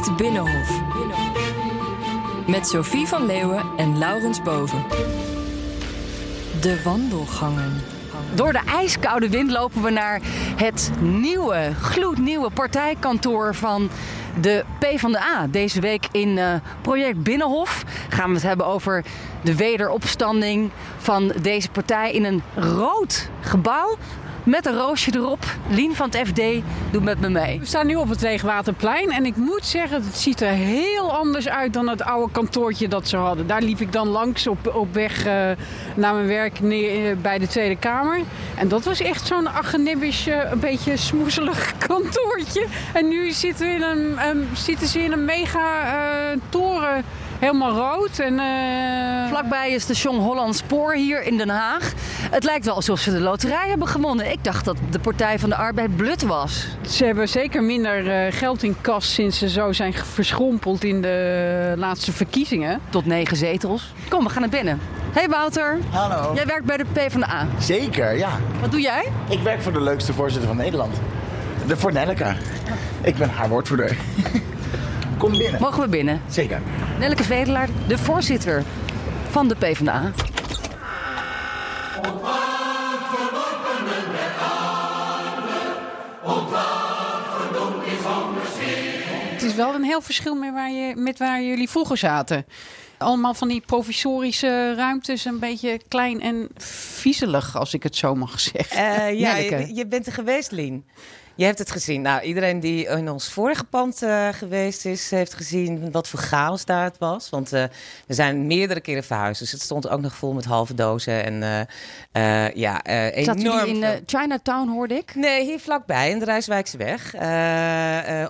Project 0.00 0.22
Binnenhof. 0.22 0.80
Met 2.46 2.68
Sophie 2.68 3.06
van 3.06 3.26
Leeuwen 3.26 3.62
en 3.76 3.98
Laurens 3.98 4.42
Boven. 4.42 4.84
De 6.60 6.82
wandelgangen. 6.84 7.82
Door 8.34 8.52
de 8.52 8.60
ijskoude 8.66 9.28
wind 9.28 9.50
lopen 9.50 9.82
we 9.82 9.90
naar 9.90 10.20
het 10.56 10.90
nieuwe, 11.00 11.70
gloednieuwe 11.80 12.50
partijkantoor 12.50 13.54
van 13.54 13.90
de 14.40 14.64
PvdA. 14.78 15.46
Deze 15.46 15.80
week 15.80 16.08
in 16.12 16.28
uh, 16.28 16.54
Project 16.80 17.22
Binnenhof 17.22 17.84
gaan 18.08 18.28
we 18.28 18.34
het 18.34 18.42
hebben 18.42 18.66
over 18.66 19.04
de 19.42 19.56
wederopstanding 19.56 20.70
van 20.98 21.32
deze 21.42 21.70
partij 21.70 22.12
in 22.12 22.24
een 22.24 22.42
rood 22.54 23.28
gebouw 23.40 23.96
met 24.44 24.66
een 24.66 24.76
roosje 24.76 25.10
erop. 25.14 25.44
Lien 25.68 25.94
van 25.94 26.10
het 26.10 26.28
FD 26.28 26.42
doet 26.90 27.02
met 27.02 27.20
me 27.20 27.28
mee. 27.28 27.58
We 27.58 27.66
staan 27.66 27.86
nu 27.86 27.94
op 27.94 28.08
het 28.08 28.20
Leegwaterplein 28.20 29.10
en 29.10 29.26
ik 29.26 29.36
moet 29.36 29.64
zeggen, 29.64 30.02
het 30.02 30.16
ziet 30.16 30.40
er 30.40 30.48
heel 30.48 31.12
anders 31.12 31.48
uit 31.48 31.72
dan 31.72 31.88
het 31.88 32.02
oude 32.02 32.32
kantoortje 32.32 32.88
dat 32.88 33.08
ze 33.08 33.16
hadden. 33.16 33.46
Daar 33.46 33.62
liep 33.62 33.80
ik 33.80 33.92
dan 33.92 34.08
langs 34.08 34.46
op, 34.46 34.74
op 34.74 34.94
weg 34.94 35.26
uh, 35.26 35.32
naar 35.94 36.14
mijn 36.14 36.26
werk 36.26 36.60
uh, 36.60 37.16
bij 37.22 37.38
de 37.38 37.46
Tweede 37.46 37.76
Kamer. 37.76 38.20
En 38.56 38.68
dat 38.68 38.84
was 38.84 39.00
echt 39.00 39.26
zo'n 39.26 39.48
agenibbisch, 39.48 40.28
uh, 40.28 40.50
een 40.50 40.60
beetje 40.60 40.96
smoezelig 40.96 41.72
kantoortje. 41.86 42.66
En 42.92 43.08
nu 43.08 43.30
zitten, 43.30 43.82
een, 43.82 44.28
um, 44.28 44.48
zitten 44.52 44.86
ze 44.86 45.02
in 45.02 45.12
een 45.12 45.24
mega 45.24 45.86
toren 46.48 47.04
helemaal 47.38 47.70
rood. 47.70 48.18
En, 48.18 48.32
uh... 48.32 49.28
Vlakbij 49.28 49.70
is 49.70 49.82
station 49.82 50.18
Holland 50.18 50.56
Spoor 50.56 50.94
hier 50.94 51.22
in 51.22 51.36
Den 51.36 51.48
Haag. 51.48 51.92
Het 52.30 52.44
lijkt 52.44 52.64
wel 52.64 52.74
alsof 52.74 53.00
ze 53.00 53.12
de 53.12 53.20
loterij 53.20 53.68
hebben 53.68 53.88
gewonnen. 53.88 54.30
Ik 54.32 54.44
dacht 54.44 54.64
dat 54.64 54.76
de 54.90 54.98
Partij 54.98 55.38
van 55.38 55.48
de 55.48 55.56
Arbeid 55.56 55.96
blut 55.96 56.22
was. 56.22 56.66
Ze 56.88 57.04
hebben 57.04 57.28
zeker 57.28 57.62
minder 57.62 58.26
uh, 58.26 58.32
geld 58.32 58.62
in 58.62 58.76
kas 58.80 59.14
sinds 59.14 59.38
ze 59.38 59.48
zo 59.48 59.72
zijn 59.72 59.94
verschrompeld 59.94 60.84
in 60.84 61.02
de 61.02 61.74
laatste 61.76 62.12
verkiezingen. 62.12 62.80
Tot 62.88 63.06
negen 63.06 63.36
zetels. 63.36 63.92
Kom, 64.08 64.24
we 64.24 64.30
gaan 64.30 64.40
naar 64.40 64.50
binnen. 64.50 64.80
Hey 65.12 65.28
Wouter. 65.28 65.78
Hallo. 65.90 66.34
Jij 66.34 66.46
werkt 66.46 66.64
bij 66.64 66.76
de 66.76 66.84
PvdA. 66.92 67.46
Zeker, 67.58 68.16
ja. 68.16 68.30
Wat 68.60 68.70
doe 68.70 68.80
jij? 68.80 69.08
Ik 69.28 69.40
werk 69.40 69.62
voor 69.62 69.72
de 69.72 69.80
leukste 69.80 70.12
voorzitter 70.12 70.48
van 70.48 70.56
Nederland. 70.56 70.96
De 71.66 71.76
Nelleke. 71.92 72.34
Ik 73.02 73.16
ben 73.16 73.30
haar 73.30 73.48
woordvoerder. 73.48 73.96
Kom 75.18 75.30
binnen. 75.30 75.60
Mogen 75.60 75.82
we 75.82 75.88
binnen? 75.88 76.22
Zeker. 76.28 76.60
Nelleke 76.98 77.24
Vedelaar, 77.24 77.68
de 77.88 77.98
voorzitter 77.98 78.64
van 79.30 79.48
de 79.48 79.54
PvdA. 79.54 80.12
Het 89.32 89.42
is 89.42 89.54
wel 89.54 89.74
een 89.74 89.84
heel 89.84 90.00
verschil 90.00 90.34
met 90.34 90.52
waar, 90.52 90.70
je, 90.70 90.96
met 90.96 91.18
waar 91.18 91.42
jullie 91.42 91.68
vroeger 91.68 91.96
zaten. 91.96 92.46
Allemaal 92.98 93.34
van 93.34 93.48
die 93.48 93.60
provisorische 93.60 94.74
ruimtes, 94.74 95.24
een 95.24 95.38
beetje 95.38 95.80
klein 95.88 96.20
en 96.20 96.48
viezelig, 96.96 97.56
als 97.56 97.74
ik 97.74 97.82
het 97.82 97.96
zo 97.96 98.14
mag 98.14 98.40
zeggen. 98.40 98.78
Uh, 98.78 99.18
ja, 99.20 99.36
je, 99.36 99.74
je, 99.74 99.86
bent 99.86 100.06
er 100.06 100.12
geweest, 100.12 100.50
Lien. 100.50 100.84
Je 101.38 101.44
hebt 101.44 101.58
het 101.58 101.70
gezien. 101.70 102.02
Nou, 102.02 102.22
iedereen 102.22 102.60
die 102.60 102.86
in 102.86 103.10
ons 103.10 103.28
vorige 103.28 103.64
pand 103.64 104.02
uh, 104.02 104.28
geweest 104.28 104.84
is, 104.84 105.10
heeft 105.10 105.34
gezien 105.34 105.90
wat 105.90 106.08
voor 106.08 106.18
chaos 106.18 106.64
daar 106.64 106.84
het 106.84 106.98
was. 106.98 107.30
Want 107.30 107.52
uh, 107.52 107.64
we 108.06 108.14
zijn 108.14 108.46
meerdere 108.46 108.80
keren 108.80 109.04
verhuisd. 109.04 109.40
Dus 109.40 109.52
het 109.52 109.60
stond 109.60 109.88
ook 109.88 110.00
nog 110.00 110.14
vol 110.14 110.32
met 110.32 110.44
halve 110.44 110.74
dozen. 110.74 111.24
En 111.24 111.68
uh, 112.16 112.54
ja, 112.54 112.84
enorm. 112.84 113.24
Zat 113.24 113.66
in 113.66 114.02
Chinatown, 114.06 114.68
hoorde 114.68 114.94
ik? 114.94 115.14
Nee, 115.14 115.44
hier 115.44 115.60
vlakbij, 115.60 116.10
in 116.10 116.18
de 116.18 116.24
Rijswijkse 116.24 116.76
weg. 116.76 117.14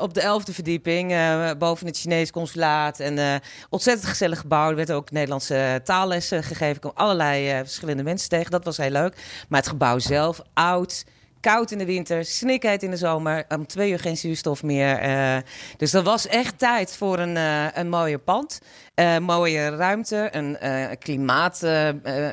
op 0.01 0.15
de 0.15 0.21
elfde 0.21 0.53
verdieping, 0.53 1.15
boven 1.59 1.87
het 1.87 1.99
Chinees 1.99 2.31
consulaat. 2.31 3.01
En 3.01 3.41
ontzettend 3.69 4.09
gezellig 4.09 4.41
gebouw. 4.41 4.71
Er 4.71 4.77
werd 4.77 4.93
ook 4.93 5.11
Nederlandse 5.11 5.81
taallessen 5.85 6.43
gegeven. 6.43 6.75
Ik 6.75 6.81
kwam 6.81 6.93
allerlei 6.95 7.59
verschillende 7.65 8.03
mensen 8.03 8.29
tegen. 8.29 8.51
Dat 8.51 8.65
was 8.65 8.77
heel 8.77 8.91
leuk. 8.91 9.15
Maar 9.49 9.61
het 9.61 9.69
gebouw 9.69 9.99
zelf, 9.99 10.41
oud 10.55 11.05
koud 11.41 11.71
in 11.71 11.79
de 11.79 11.85
winter, 11.85 12.25
snikheid 12.25 12.83
in 12.83 12.91
de 12.91 12.97
zomer. 12.97 13.45
Om 13.49 13.67
twee 13.67 13.91
uur 13.91 13.99
geen 13.99 14.17
zuurstof 14.17 14.63
meer. 14.63 15.05
Uh, 15.05 15.37
dus 15.77 15.91
dat 15.91 16.05
was 16.05 16.27
echt 16.27 16.59
tijd 16.59 16.97
voor 16.97 17.19
een, 17.19 17.37
uh, 17.37 17.67
een 17.75 17.89
mooie 17.89 18.19
pand. 18.19 18.61
Uh, 18.95 19.19
mooie 19.19 19.77
ruimte, 19.77 20.29
een 20.31 20.59
klimaat. 20.99 21.59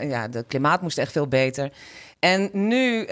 ja, 0.01 0.27
de 0.27 0.43
klimaat 0.47 0.81
moest 0.81 0.97
echt 0.97 1.11
veel 1.11 1.27
beter. 1.27 1.71
En 2.25 2.49
nu 2.53 3.05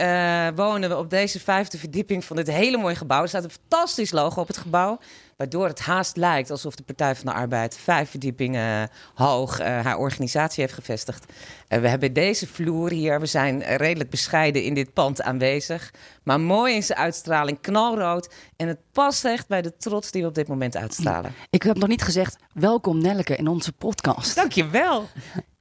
wonen 0.56 0.90
we 0.90 0.97
op 0.97 1.09
deze 1.09 1.40
vijfde 1.40 1.78
verdieping 1.78 2.25
van 2.25 2.35
dit 2.35 2.47
hele 2.47 2.78
mooie 2.78 2.96
gebouw. 2.96 3.22
Er 3.22 3.28
staat 3.28 3.44
een 3.44 3.50
fantastisch 3.50 4.12
logo 4.12 4.41
op 4.41 4.47
het 4.47 4.57
gebouw. 4.57 5.00
Waardoor 5.38 5.68
het 5.68 5.79
haast 5.79 6.18
lijkt 6.18 6.51
alsof 6.51 6.75
de 6.75 6.84
Partij 6.84 7.16
van 7.16 7.25
de 7.25 7.34
Arbeid 7.34 7.78
vijf 7.78 8.09
verdiepingen 8.09 8.90
hoog 9.13 9.59
uh, 9.59 9.66
haar 9.66 9.97
organisatie 9.97 10.63
heeft 10.63 10.75
gevestigd. 10.75 11.25
Uh, 11.69 11.79
we 11.79 11.88
hebben 11.88 12.13
deze 12.13 12.47
vloer 12.47 12.90
hier. 12.90 13.19
We 13.19 13.25
zijn 13.25 13.63
redelijk 13.63 14.09
bescheiden 14.09 14.63
in 14.63 14.74
dit 14.74 14.94
pand 14.94 15.22
aanwezig. 15.22 15.94
Maar 16.24 16.40
mooi 16.40 16.75
in 16.75 16.84
zijn 16.84 17.00
uitstraling, 17.00 17.62
knalrood. 17.62 18.34
En 18.56 18.68
het 18.68 18.80
past 18.91 19.25
echt 19.25 19.47
bij 19.47 19.62
de 19.62 19.78
trots 19.78 20.12
die 20.12 20.22
we 20.22 20.28
op 20.28 20.35
dit 20.35 20.47
moment 20.47 20.78
uitstralen. 20.78 21.34
Ik 21.50 21.63
heb 21.63 21.78
nog 21.78 21.90
niet 21.90 22.03
gezegd, 22.03 22.35
welkom 22.53 23.01
Nelleke 23.01 23.35
in 23.35 23.47
onze 23.47 23.72
podcast. 23.72 24.35
Dankjewel. 24.35 25.09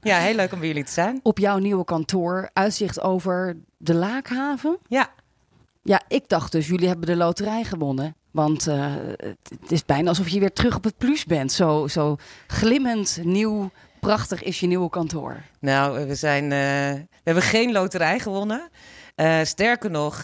Ja, 0.04 0.18
heel 0.18 0.34
leuk 0.34 0.52
om 0.52 0.58
bij 0.58 0.68
jullie 0.68 0.84
te 0.84 0.92
zijn. 0.92 1.20
Op 1.22 1.38
jouw 1.38 1.58
nieuwe 1.58 1.84
kantoor, 1.84 2.50
uitzicht 2.52 3.00
over 3.00 3.56
de 3.76 3.94
Laakhaven. 3.94 4.78
Ja. 4.88 5.10
Ja, 5.82 6.02
ik 6.08 6.28
dacht 6.28 6.52
dus, 6.52 6.66
jullie 6.66 6.88
hebben 6.88 7.06
de 7.06 7.16
loterij 7.16 7.64
gewonnen. 7.64 8.14
Want 8.30 8.68
uh, 8.68 8.94
het 9.60 9.72
is 9.72 9.84
bijna 9.84 10.08
alsof 10.08 10.28
je 10.28 10.40
weer 10.40 10.52
terug 10.52 10.76
op 10.76 10.84
het 10.84 10.98
plus 10.98 11.24
bent. 11.24 11.52
Zo, 11.52 11.86
zo 11.88 12.16
glimmend 12.46 13.20
nieuw, 13.22 13.70
prachtig 14.00 14.42
is 14.42 14.60
je 14.60 14.66
nieuwe 14.66 14.90
kantoor. 14.90 15.42
Nou, 15.60 16.06
we, 16.06 16.14
zijn, 16.14 16.44
uh, 16.44 16.50
we 16.50 17.06
hebben 17.24 17.42
geen 17.42 17.72
loterij 17.72 18.18
gewonnen. 18.18 18.70
Uh, 19.16 19.38
sterker 19.42 19.90
nog, 19.90 20.22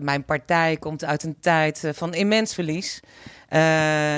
mijn 0.00 0.24
partij 0.26 0.76
komt 0.76 1.04
uit 1.04 1.22
een 1.22 1.36
tijd 1.40 1.90
van 1.92 2.14
immens 2.14 2.54
verlies. 2.54 3.00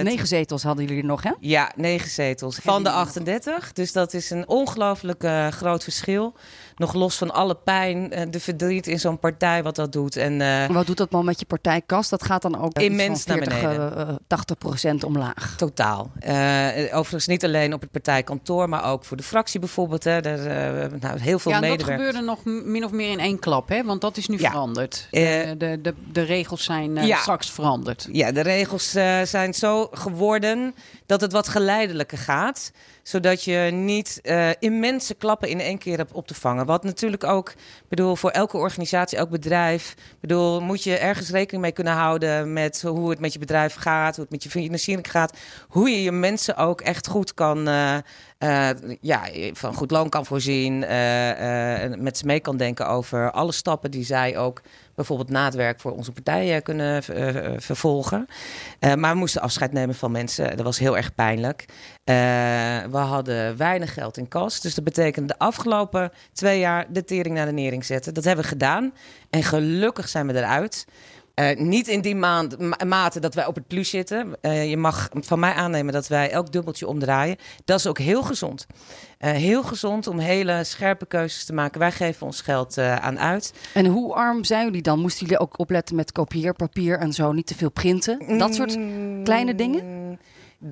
Negen 0.03 0.27
zetels 0.27 0.63
hadden 0.63 0.85
jullie 0.85 1.05
nog, 1.05 1.23
hè? 1.23 1.31
Ja, 1.41 1.73
negen 1.77 2.11
zetels 2.11 2.59
van 2.63 2.83
de 2.83 2.91
38. 2.91 3.73
Dus 3.73 3.93
dat 3.93 4.15
is 4.15 4.31
een 4.31 4.49
ongelooflijk 4.49 5.25
groot 5.51 5.83
verschil 5.83 6.35
nog 6.77 6.95
los 6.95 7.17
van 7.17 7.31
alle 7.31 7.55
pijn, 7.55 8.11
uh, 8.13 8.21
de 8.31 8.41
verdriet 8.41 8.87
in 8.87 9.01
zo'n 9.01 9.19
partij, 9.19 9.63
wat 9.63 9.77
dat 9.77 9.93
doet. 9.93 10.17
En, 10.17 10.41
uh, 10.41 10.67
wat 10.67 10.87
doet 10.87 10.97
dat 10.97 11.11
man 11.11 11.25
met 11.25 11.41
je 11.41 11.47
partijkast? 11.47 12.11
Dat 12.11 12.25
gaat 12.25 12.43
dan 12.43 12.63
ook 12.63 12.79
immens 12.79 13.23
40, 13.23 13.49
naar 13.49 13.61
beneden. 13.61 14.09
Uh, 14.09 14.15
80 14.27 14.59
procent 14.59 15.05
omlaag. 15.05 15.55
Totaal. 15.57 16.11
overigens 16.93 17.27
niet 17.27 17.45
alleen 17.45 17.75
op 17.75 17.81
het 17.81 17.91
partijkantoor, 17.91 18.69
maar 18.69 18.85
ook 18.85 19.05
voor 19.05 19.17
de 19.17 19.23
fractie 19.23 19.61
bijvoorbeeld. 19.61 20.05
Hè. 20.05 20.21
Daar, 20.21 20.39
nou, 21.01 21.19
heel 21.19 21.39
veel 21.39 21.53
ja, 21.53 21.61
medewerkers. 21.61 21.89
dat 21.89 21.97
gebeurde 21.97 22.21
nog 22.21 22.65
min 22.65 22.85
of 22.85 22.91
meer 22.91 23.11
in 23.11 23.21
één 23.21 23.39
klap, 23.39 23.69
hè? 23.69 23.85
want 23.85 24.01
dat 24.01 24.17
is 24.17 24.29
nu 24.29 24.39
ja. 24.39 24.51
veranderd. 24.51 25.09
De, 25.11 25.55
de, 25.59 25.79
de, 25.83 25.95
de, 26.13 26.23
regels 26.23 26.65
zijn 26.65 27.07
ja. 27.07 27.19
straks 27.19 27.51
veranderd. 27.51 28.09
Ja, 28.13 28.33
de 28.33 28.41
regels 28.41 28.91
zijn 29.25 29.55
zo 29.55 29.89
geworden 29.93 30.75
dat 31.07 31.21
het 31.21 31.33
wat 31.33 31.49
geleidelijker 31.49 32.19
gaat 32.19 32.73
zodat 33.05 33.45
je 33.45 33.71
niet 33.73 34.21
uh, 34.23 34.51
immense 34.59 35.15
klappen 35.15 35.49
in 35.49 35.61
één 35.61 35.79
keer 35.79 35.97
hebt 35.97 36.13
op 36.13 36.27
te 36.27 36.35
vangen. 36.35 36.67
Wat 36.67 36.85
natuurlijk 36.85 37.25
ook, 37.25 37.53
bedoel, 37.89 38.17
voor 38.17 38.31
elke 38.31 38.57
organisatie, 38.57 39.19
elk 39.19 39.31
bedrijf, 39.31 39.95
bedoel, 40.21 40.61
moet 40.61 40.83
je 40.83 40.97
ergens 40.97 41.31
rekening 41.31 41.63
mee 41.63 41.73
kunnen 41.73 41.93
houden 41.93 42.53
met 42.53 42.83
hoe 42.83 43.11
het 43.11 43.21
met 43.21 43.33
je 43.33 43.39
bedrijf 43.39 43.75
gaat, 43.75 44.15
hoe 44.15 44.25
het 44.25 44.33
met 44.33 44.43
je 44.43 44.51
financiering 44.51 45.11
gaat, 45.11 45.39
hoe 45.69 45.91
je 45.91 46.03
je 46.03 46.13
mensen 46.13 46.57
ook 46.57 46.81
echt 46.81 47.07
goed 47.07 47.35
kan. 47.35 47.69
Uh, 47.69 47.97
uh, 48.39 48.69
ja, 49.01 49.23
van 49.53 49.75
goed 49.75 49.91
loon 49.91 50.09
kan 50.09 50.27
voorzien, 50.27 50.79
met 51.99 52.19
ze 52.19 52.27
mee 52.27 52.41
kan 52.41 52.57
denken 52.57 52.89
over 52.89 53.31
alle 53.31 53.53
stappen 53.53 53.91
die 53.91 54.05
zij 54.05 54.39
ook 54.39 54.61
bijvoorbeeld 54.95 55.31
na 55.31 55.45
het 55.45 55.55
werk 55.55 55.81
voor 55.81 55.93
onze 55.93 56.13
partijen 56.13 56.63
kunnen 56.63 57.03
uh, 57.11 57.53
vervolgen. 57.57 58.27
Uh, 58.81 58.95
maar 58.95 59.13
we 59.13 59.19
moesten 59.19 59.43
afscheid 59.43 59.73
nemen 59.73 59.95
van 59.95 60.11
mensen. 60.11 60.57
Dat 60.57 60.65
was 60.65 60.79
heel 60.79 60.97
erg 60.97 61.15
pijnlijk. 61.15 61.65
We 62.05 62.99
hadden 62.99 63.57
weinig 63.57 63.95
geld 63.95 64.17
in 64.17 64.29
kas. 64.29 64.61
Dus 64.61 64.75
dat 64.75 64.85
betekende 64.85 65.29
de 65.29 65.39
afgelopen 65.39 66.13
twee 66.33 66.59
jaar 66.59 66.87
de 66.93 67.05
tering 67.05 67.35
naar 67.35 67.47
de 67.47 67.53
nering 67.53 67.85
zetten. 67.85 68.15
Dat 68.15 68.25
hebben 68.25 68.45
we 68.45 68.51
gedaan. 68.51 68.93
En 69.31 69.43
gelukkig 69.43 70.09
zijn 70.09 70.27
we 70.27 70.35
eruit. 70.35 70.87
Uh, 71.41 71.57
niet 71.57 71.89
in 71.89 72.01
die 72.01 72.15
maand, 72.15 72.59
ma 72.59 72.77
mate 72.87 73.21
dat 73.21 73.35
wij 73.35 73.47
op 73.47 73.55
het 73.55 73.67
plus 73.67 73.91
zitten. 73.91 74.37
Uh, 74.43 74.71
je 74.71 74.77
mag 74.77 75.09
van 75.13 75.39
mij 75.39 75.53
aannemen 75.53 75.93
dat 75.93 76.09
wij 76.09 76.31
elk 76.31 76.53
dubbeltje 76.53 76.87
omdraaien. 76.87 77.37
Dat 77.65 77.79
is 77.79 77.87
ook 77.87 77.99
heel 77.99 78.23
gezond. 78.23 78.67
Uh, 79.21 79.31
heel 79.31 79.63
gezond 79.63 80.07
om 80.07 80.19
hele 80.19 80.65
scherpe 80.65 81.07
keuzes 81.07 81.45
te 81.45 81.53
maken. 81.53 81.79
Wij 81.79 81.93
geven 81.93 82.27
ons 82.27 82.41
geld 82.41 82.79
aan 82.79 83.19
uit. 83.19 83.53
En 83.73 83.87
hoe 83.87 84.15
arm 84.15 84.45
zijn 84.45 84.65
jullie 84.65 84.83
dan? 84.83 85.01
Moesten 85.01 85.27
jullie 85.27 85.43
ook 85.43 85.59
opletten 85.59 85.97
met 85.97 86.13
kopieerpapier 86.13 86.99
en 86.99 87.13
zo? 87.13 87.33
Niet 87.33 87.47
te 87.47 87.55
veel 87.55 87.71
printen? 87.71 88.39
Dat 88.39 88.55
soort 88.55 88.79
kleine 89.25 89.55
dingen? 89.55 90.19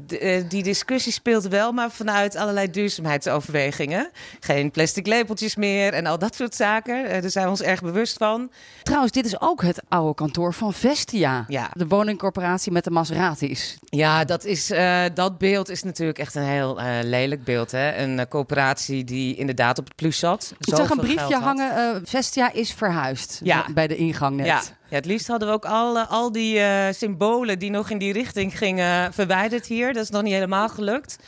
Eh, 0.09 0.43
die 0.49 0.63
discussie 0.63 1.13
speelt 1.13 1.49
wel, 1.49 1.73
maar 1.73 1.91
vanuit 1.91 2.37
allerlei 2.37 2.71
duurzaamheidsoverwegingen. 2.71 4.11
Geen 4.41 4.71
plastic 4.71 5.07
lepeltjes 5.07 5.57
meer 5.57 5.93
en 5.93 6.07
al 6.07 6.19
dat 6.19 6.35
soort 6.35 6.55
zaken. 6.55 7.05
Eh, 7.05 7.21
daar 7.21 7.31
zijn 7.31 7.45
we 7.45 7.51
ons 7.51 7.63
erg 7.63 7.83
bewust 7.83 8.17
van. 8.17 8.51
Trouwens, 8.83 9.13
dit 9.13 9.25
is 9.25 9.41
ook 9.41 9.63
het 9.63 9.83
oude 9.89 10.15
kantoor 10.15 10.55
van 10.55 10.73
Vestia. 10.73 11.45
Ja. 11.49 11.71
De 11.73 11.87
woningcorporatie 11.87 12.73
met 12.73 12.85
de 12.85 12.91
Maseratis. 12.91 13.79
Ja, 13.85 14.25
dat, 14.25 14.45
is, 14.45 14.71
eh, 14.71 15.05
dat 15.15 15.39
beeld 15.39 15.69
is 15.69 15.83
natuurlijk 15.83 16.19
echt 16.19 16.35
een 16.35 16.43
heel 16.43 16.81
lelijk 17.03 17.45
beeld. 17.45 17.71
Hè? 17.71 17.97
Een 17.97 18.19
eh, 18.19 18.27
coöperatie 18.29 19.05
die 19.05 19.37
inderdaad 19.37 19.79
op 19.79 19.85
het 19.85 19.97
plus 19.97 20.19
zat. 20.19 20.55
Ik 20.59 20.75
zag 20.75 20.91
een 20.91 20.97
briefje 20.97 21.37
hangen. 21.37 22.03
Vestia 22.05 22.53
is 22.53 22.73
verhuisd. 22.73 23.41
Ja. 23.43 23.67
Bij 23.75 23.87
de 23.87 23.97
ingang 23.97 24.37
net. 24.37 24.47
Ja. 24.47 24.63
Ja, 24.93 24.99
het 24.99 25.07
liefst 25.07 25.27
hadden 25.27 25.49
we 25.49 25.55
ook 25.55 25.65
al, 25.65 25.99
al 25.99 26.33
die 26.33 26.59
eh, 26.59 26.93
symbolen 26.93 27.59
die 27.59 27.71
nog 27.71 27.91
in 27.91 27.99
die 27.99 28.13
richting 28.13 28.59
gingen 28.59 29.13
verwijderd 29.13 29.67
hier. 29.67 29.93
Dat 29.93 30.03
is 30.03 30.11
nog 30.11 30.23
niet 30.23 30.33
helemaal 30.33 30.69
gelukt. 30.69 31.19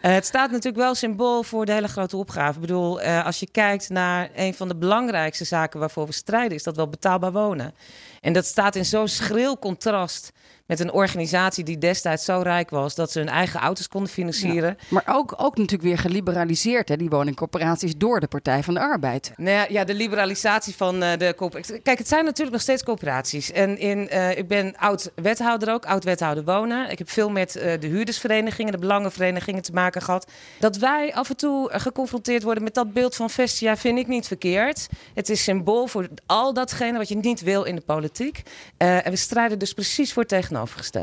Eh, 0.00 0.12
het 0.12 0.26
staat 0.26 0.50
natuurlijk 0.50 0.82
wel 0.82 0.94
symbool 0.94 1.42
voor 1.42 1.66
de 1.66 1.72
hele 1.72 1.88
grote 1.88 2.16
opgave. 2.16 2.54
Ik 2.54 2.60
bedoel, 2.60 3.00
eh, 3.00 3.24
als 3.24 3.40
je 3.40 3.50
kijkt 3.50 3.88
naar 3.88 4.30
een 4.34 4.54
van 4.54 4.68
de 4.68 4.76
belangrijkste 4.76 5.44
zaken 5.44 5.80
waarvoor 5.80 6.06
we 6.06 6.12
strijden, 6.12 6.56
is 6.56 6.62
dat 6.62 6.76
wel 6.76 6.88
betaalbaar 6.88 7.32
wonen. 7.32 7.74
En 8.20 8.32
dat 8.32 8.44
staat 8.44 8.76
in 8.76 8.84
zo'n 8.84 9.08
schril 9.08 9.58
contrast 9.58 10.32
met 10.66 10.80
een 10.80 10.92
organisatie 10.92 11.64
die 11.64 11.78
destijds 11.78 12.24
zo 12.24 12.40
rijk 12.42 12.70
was 12.70 12.94
dat 12.94 13.12
ze 13.12 13.18
hun 13.18 13.28
eigen 13.28 13.60
auto's 13.60 13.88
konden 13.88 14.10
financieren. 14.10 14.76
Maar 14.88 15.04
ook, 15.06 15.34
ook 15.36 15.56
natuurlijk 15.56 15.82
weer 15.82 15.98
geliberaliseerd, 15.98 16.88
hè, 16.88 16.96
die 16.96 17.08
woningcorporaties, 17.08 17.96
door 17.96 18.20
de 18.20 18.26
Partij 18.26 18.62
van 18.62 18.74
de 18.74 18.80
Arbeid. 18.80 19.32
Nou 19.36 19.50
ja, 19.50 19.66
ja, 19.68 19.84
de 19.84 19.94
liberalisatie 19.94 20.74
van 20.74 21.02
eh, 21.02 21.18
de 21.18 21.34
coöperaties. 21.36 21.78
Kijk, 21.82 21.98
het 21.98 22.08
zijn 22.08 22.24
natuurlijk 22.24 22.52
nog 22.52 22.60
steeds 22.60 22.82
coöperaties. 22.82 23.52
En 23.52 23.78
in, 23.78 24.08
eh, 24.08 24.38
ik 24.38 24.48
ben 24.48 24.76
oud-wethouder 24.76 25.72
ook, 25.72 25.86
oud-wethouder 25.86 26.44
wonen. 26.44 26.90
Ik 26.90 26.98
heb 26.98 27.10
veel 27.10 27.30
met 27.30 27.56
eh, 27.56 27.80
de 27.80 27.86
huurdersverenigingen, 27.86 28.72
de 28.72 28.78
belangenverenigingen 28.78 29.62
te 29.62 29.72
maken 29.72 30.02
gehad. 30.02 30.30
Dat 30.58 30.76
wij 30.76 31.14
af 31.14 31.28
en 31.28 31.36
toe 31.36 31.70
geconfronteerd 31.72 32.42
worden 32.42 32.62
met 32.62 32.74
dat 32.74 32.92
beeld 32.92 33.16
van 33.16 33.30
Vestia 33.30 33.76
vind 33.76 33.98
ik 33.98 34.06
niet 34.06 34.26
verkeerd. 34.26 34.86
Het 35.14 35.28
is 35.28 35.42
symbool 35.42 35.86
voor 35.86 36.08
al 36.26 36.52
datgene 36.52 36.98
wat 36.98 37.08
je 37.08 37.16
niet 37.16 37.40
wil 37.40 37.62
in 37.62 37.74
de 37.74 37.80
politiek. 37.80 38.42
En 38.76 39.10
we 39.10 39.16
strijden 39.16 39.58
dus 39.58 39.72
precies 39.72 40.12
voor 40.12 40.26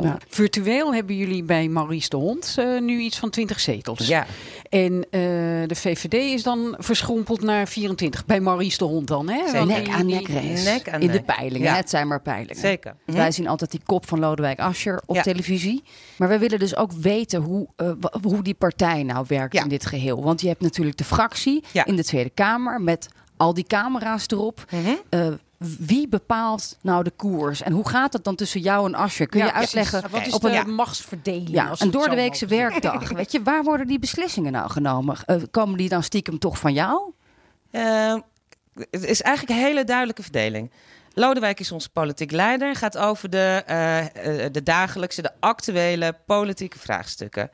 Ja. 0.02 0.18
Virtueel 0.28 0.94
hebben 0.94 1.16
jullie 1.16 1.44
bij 1.44 1.68
Maurice 1.68 2.10
de 2.10 2.18
Hond 2.18 2.56
eh, 2.58 2.80
nu 2.82 3.00
iets 3.00 3.18
van 3.20 3.30
20 3.30 3.60
zetels. 3.60 4.08
Ja. 4.08 4.26
En 4.70 5.06
eh, 5.10 5.20
de 5.68 5.76
VVD 5.76 6.14
is 6.14 6.44
dan 6.44 6.76
verschrompeld 6.80 7.42
naar 7.42 7.68
24. 7.68 8.26
Bij 8.26 8.40
Maurice 8.40 8.78
de 8.78 8.84
Hond 8.84 9.08
dan, 9.08 9.30
hè? 9.30 9.46
Zeker. 9.50 9.66
Nek 9.66 9.90
aan 9.90 10.06
die- 10.06 10.16
nek 10.16 10.28
race. 10.28 10.64
nek 10.70 10.90
aan 10.90 11.02
In 11.02 11.12
de 11.12 11.22
peilingen. 11.24 11.68
Ja. 11.68 11.76
Het 11.76 11.90
zijn 11.90 12.08
maar 12.08 12.22
peilingen. 12.22 12.56
Zeker. 12.56 12.96
Mhm. 13.06 13.18
Wij 13.18 13.32
zien 13.32 13.48
altijd 13.48 13.72
die 13.72 13.82
kop 13.86 14.08
van 14.08 14.20
Lodewijk 14.20 14.60
Asscher 14.60 15.02
op 15.06 15.16
Ja. 15.16 15.22
televisie. 15.22 15.84
Maar 16.18 16.28
wij 16.28 16.40
willen 16.40 16.60
dus 16.60 16.76
ook 16.76 16.92
weten 16.92 17.42
hoe, 17.42 17.68
eh, 17.76 17.92
hoe 18.22 18.44
die 18.44 18.54
partij 18.54 19.04
nou 19.04 19.26
werkt 19.28 19.54
Ja. 19.54 19.64
in 19.64 19.70
dit 19.70 19.86
geheel. 19.86 20.24
Want 20.24 20.42
je 20.42 20.48
hebt 20.48 20.62
natuurlijk 20.62 20.98
de 20.98 21.04
fractie 21.04 21.64
Ja. 21.72 21.86
in 21.86 21.96
de 21.96 22.04
Tweede 22.04 22.30
Kamer 22.30 22.82
met 22.82 23.08
al 23.38 23.54
die 23.54 23.64
camera's 23.68 24.26
erop. 24.28 24.66
Mhm. 24.72 24.90
Eh, 25.10 25.28
wie 25.80 26.08
bepaalt 26.08 26.78
nou 26.82 27.04
de 27.04 27.12
koers? 27.12 27.62
En 27.62 27.72
hoe 27.72 27.90
gaat 27.90 28.14
het 28.14 28.24
dan 28.24 28.36
tussen 28.36 28.62
jou 28.62 28.86
en 28.88 28.96
Asscher? 28.96 29.28
Kun 29.28 29.40
je 29.40 29.46
Ja, 29.46 29.54
uitleggen. 29.54 30.10
Wat 30.10 30.26
is 30.26 30.34
op 30.34 30.42
de 30.42 30.56
een 30.56 30.74
machtsverdeling? 30.74 31.50
ja, 31.50 31.68
als 31.68 31.80
een 31.80 31.92
doordeweekse 31.92 32.46
mogen 32.46 32.58
zeggen? 32.58 32.82
werkdag? 32.82 33.10
Weet 33.10 33.32
je, 33.32 33.44
waar 33.44 33.64
worden 33.64 33.88
die 33.88 34.00
beslissingen 34.00 34.52
nou 34.52 34.70
genomen? 34.70 35.18
Eh, 35.26 35.38
komen 35.52 35.78
die 35.78 35.90
dan 35.90 36.04
stiekem 36.04 36.40
toch 36.40 36.58
van 36.60 36.74
jou? 36.74 37.12
Eh, 37.72 38.16
het 38.76 39.04
is 39.04 39.22
eigenlijk 39.22 39.60
een 39.60 39.66
hele 39.66 39.84
duidelijke 39.84 40.24
verdeling. 40.24 40.72
Lodewijk 41.14 41.60
is 41.60 41.72
onze 41.72 41.90
politiek 41.90 42.32
leider, 42.32 42.76
gaat 42.76 42.98
over 42.98 43.30
de, 43.30 43.64
eh, 43.66 44.00
eh, 44.46 44.52
de 44.54 44.64
dagelijkse, 44.64 45.22
de 45.22 45.32
actuele 45.40 46.16
politieke 46.26 46.80
vraagstukken. 46.80 47.52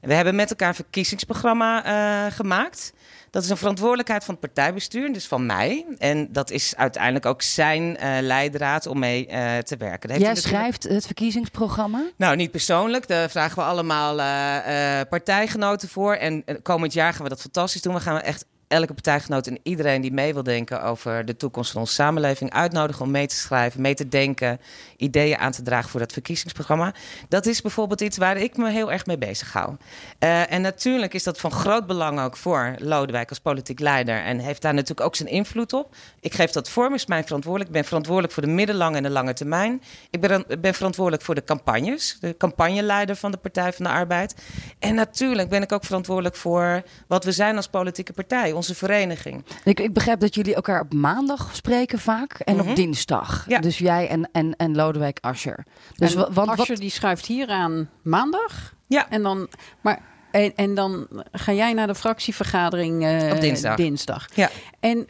We 0.00 0.14
hebben 0.14 0.34
met 0.34 0.50
elkaar 0.50 0.68
een 0.68 0.74
verkiezingsprogramma 0.74 1.84
eh, 1.84 2.32
gemaakt. 2.32 2.92
Dat 3.32 3.42
is 3.44 3.50
een 3.50 3.56
verantwoordelijkheid 3.56 4.24
van 4.24 4.34
het 4.34 4.42
partijbestuur, 4.42 5.12
dus 5.12 5.26
van 5.26 5.46
mij. 5.46 5.86
En 5.98 6.32
dat 6.32 6.50
is 6.50 6.76
uiteindelijk 6.76 7.26
ook 7.26 7.42
zijn 7.42 7.96
eh, 7.96 8.10
leidraad 8.20 8.86
om 8.86 8.98
mee 8.98 9.26
eh, 9.26 9.58
te 9.58 9.76
werken. 9.76 10.08
Jij 10.08 10.18
natuurlijk- 10.18 10.46
schrijft 10.46 10.82
het 10.82 11.06
verkiezingsprogramma. 11.06 12.02
nou, 12.16 12.36
niet 12.36 12.50
persoonlijk. 12.50 13.08
Daar 13.08 13.30
vragen 13.30 13.56
we 13.56 13.62
allemaal 13.62 14.20
eh, 14.20 15.00
partijgenoten 15.08 15.88
voor. 15.88 16.14
En 16.14 16.44
komend 16.62 16.92
jaar 16.92 17.12
gaan 17.12 17.22
we 17.22 17.28
dat 17.28 17.40
fantastisch 17.40 17.82
doen. 17.82 17.94
We 17.94 18.00
gaan 18.00 18.20
echt 18.20 18.44
elke 18.72 18.92
partijgenoot 18.92 19.46
en 19.46 19.58
iedereen 19.62 20.00
die 20.00 20.12
mee 20.12 20.32
wil 20.32 20.42
denken 20.42 20.82
over 20.82 21.24
de 21.24 21.36
toekomst 21.36 21.70
van 21.70 21.80
onze 21.80 21.92
samenleving 21.94 22.52
uitnodigen 22.52 23.04
om 23.04 23.10
mee 23.10 23.26
te 23.26 23.34
schrijven, 23.34 23.80
mee 23.80 23.94
te 23.94 24.08
denken, 24.08 24.60
ideeën 24.96 25.38
aan 25.38 25.52
te 25.52 25.62
dragen 25.62 25.90
voor 25.90 26.00
dat 26.00 26.12
verkiezingsprogramma. 26.12 26.94
Dat 27.28 27.46
is 27.46 27.60
bijvoorbeeld 27.62 28.00
iets 28.00 28.16
waar 28.16 28.36
ik 28.36 28.56
me 28.56 28.70
heel 28.70 28.92
erg 28.92 29.06
mee 29.06 29.18
bezig 29.18 29.52
hou. 29.52 29.76
Eh, 30.18 30.52
en 30.52 30.62
natuurlijk 30.62 31.14
is 31.14 31.22
dat 31.22 31.40
van 31.40 31.50
groot 31.50 31.86
belang 31.86 32.20
ook 32.20 32.36
voor 32.36 32.74
Lodewijk 32.78 33.28
als 33.28 33.38
politiek 33.38 33.80
leider 33.80 34.22
en 34.22 34.38
heeft 34.38 34.62
daar 34.62 34.74
natuurlijk 34.74 35.06
ook 35.06 35.16
zijn 35.16 35.28
invloed 35.28 35.72
op. 35.72 35.94
Ik 36.20 36.34
geef 36.34 36.50
dat 36.50 36.68
vorm, 36.68 36.94
is 36.94 37.06
mijn 37.06 37.24
verantwoordelijk. 37.24 37.70
Ik 37.70 37.76
ben 37.76 37.84
verantwoordelijk 37.84 38.32
voor 38.32 38.42
de 38.42 38.48
middellange 38.48 38.96
en 38.96 39.02
de 39.02 39.10
lange 39.10 39.32
termijn. 39.32 39.82
Ik 40.10 40.20
ben, 40.20 40.44
ben 40.60 40.74
verantwoordelijk 40.74 41.22
voor 41.22 41.34
de 41.34 41.44
campagnes, 41.44 42.16
de 42.20 42.36
campagneleider 42.36 43.16
van 43.16 43.30
de 43.30 43.36
Partij 43.36 43.72
van 43.72 43.84
de 43.84 43.90
Arbeid. 43.90 44.34
En 44.78 44.94
natuurlijk 44.94 45.48
ben 45.48 45.62
ik 45.62 45.72
ook 45.72 45.84
verantwoordelijk 45.84 46.36
voor 46.36 46.82
wat 47.06 47.24
we 47.24 47.32
zijn 47.32 47.56
als 47.56 47.68
politieke 47.68 48.12
partij, 48.12 48.52
onze 48.62 48.74
vereniging. 48.74 49.44
Ik, 49.64 49.80
ik 49.80 49.92
begrijp 49.92 50.20
dat 50.20 50.34
jullie 50.34 50.54
elkaar 50.54 50.80
op 50.80 50.92
maandag 50.92 51.50
spreken 51.52 51.98
vaak 51.98 52.32
en 52.38 52.56
Mhm. 52.56 52.68
op 52.68 52.76
dinsdag. 52.76 53.44
Ja. 53.48 53.58
Dus 53.58 53.78
jij 53.78 54.08
en, 54.08 54.28
en, 54.32 54.56
en 54.56 54.74
Lodewijk 54.74 55.18
Asscher. 55.20 55.64
Dus 55.96 56.14
En 56.14 56.32
want 56.34 56.54
wat, 56.56 56.66
die 56.76 56.90
schuift 56.90 57.26
hier 57.26 57.48
aan 57.48 57.90
maandag. 58.02 58.74
Ja. 58.86 59.10
En 59.10 59.22
dan, 59.22 59.48
maar, 59.80 60.00
en, 60.30 60.52
en 60.56 60.74
dan 60.74 61.06
ga 61.32 61.52
jij 61.52 61.72
naar 61.72 61.86
de 61.86 61.94
fractievergadering 61.94 63.04
eh, 63.04 63.32
Op 63.70 63.76
dinsdag. 63.76 64.26
Ja. 64.34 64.50
En 64.80 65.06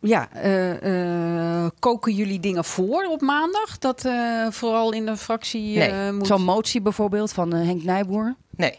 ja, 0.00 0.28
eh, 0.32 1.62
eh, 1.64 1.70
koken 1.78 2.14
jullie 2.14 2.40
dingen 2.40 2.64
voor 2.64 3.04
op 3.04 3.20
maandag? 3.20 3.78
Dat 3.78 4.04
eh, 4.04 4.46
vooral 4.50 4.92
in 4.92 5.06
de 5.06 5.16
fractie 5.16 5.76
Nee, 5.78 5.88
eh, 5.90 6.10
moet... 6.12 6.26
zo'n 6.26 6.42
motie 6.44 6.80
bijvoorbeeld 6.80 7.32
van 7.32 7.52
Henk 7.52 7.82
Nijboer. 7.82 8.34
Nee, 8.50 8.78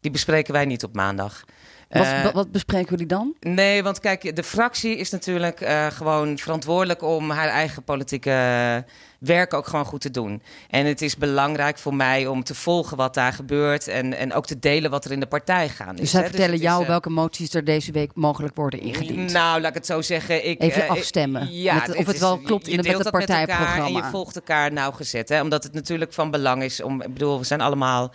die 0.00 0.10
bespreken 0.10 0.52
wij 0.52 0.64
niet 0.64 0.84
op 0.84 0.94
maandag. 0.94 1.44
Wat, 1.88 2.02
Eh, 2.06 2.22
wat, 2.22 2.32
wat 2.32 2.52
bespreken 2.52 2.90
jullie 2.90 3.06
dan? 3.06 3.34
Nee, 3.40 3.82
want 3.82 4.00
kijk, 4.00 4.36
de 4.36 4.42
fractie 4.42 4.96
is 4.96 5.10
natuurlijk 5.10 5.60
eh, 5.60 5.86
gewoon 5.86 6.38
verantwoordelijk 6.38 7.02
om 7.02 7.30
haar 7.30 7.48
eigen 7.48 7.82
politieke 7.82 8.84
werk 9.18 9.54
ook 9.54 9.66
gewoon 9.66 9.84
goed 9.84 10.00
te 10.00 10.10
doen. 10.10 10.42
En 10.70 10.86
het 10.86 11.02
is 11.02 11.16
belangrijk 11.16 11.78
voor 11.78 11.94
mij 11.94 12.26
om 12.26 12.44
te 12.44 12.54
volgen 12.54 12.96
wat 12.96 13.14
daar 13.14 13.32
gebeurt 13.32 13.88
en, 13.88 14.14
en 14.16 14.32
ook 14.32 14.46
te 14.46 14.58
delen 14.58 14.90
wat 14.90 15.04
er 15.04 15.12
in 15.12 15.20
de 15.20 15.26
partij 15.26 15.68
gaat. 15.68 15.96
Dus 15.96 16.10
zij 16.10 16.20
hè, 16.22 16.28
vertellen 16.28 16.54
is, 16.54 16.60
jou 16.60 16.82
eh, 16.82 16.88
welke 16.88 17.10
moties 17.10 17.54
er 17.54 17.64
deze 17.64 17.92
week 17.92 18.10
mogelijk 18.14 18.56
worden 18.56 18.80
ingediend. 18.80 19.32
Nou, 19.32 19.60
laat 19.60 19.68
ik 19.70 19.74
het 19.76 19.86
zo 19.86 20.02
zeggen. 20.02 20.48
Ik, 20.48 20.62
Even 20.62 20.88
afstemmen 20.88 21.52
Ja, 21.52 21.74
met- 21.74 21.96
of 21.96 22.06
het 22.06 22.18
wel 22.18 22.38
klopt 22.38 22.68
in 22.68 22.76
de- 22.82 22.88
met 22.88 22.98
het 22.98 23.10
partijprogramma. 23.10 23.86
En 23.86 23.92
je 23.92 24.02
volgt 24.10 24.36
elkaar 24.36 24.72
nauwgezet. 24.72 25.28
Hè? 25.28 25.40
Omdat 25.42 25.62
het 25.62 25.72
natuurlijk 25.72 26.12
van 26.12 26.30
belang 26.30 26.62
is 26.62 26.82
om. 26.82 27.02
Ik 27.02 27.12
bedoel, 27.12 27.38
we 27.38 27.44
zijn 27.44 27.60
allemaal 27.60 28.12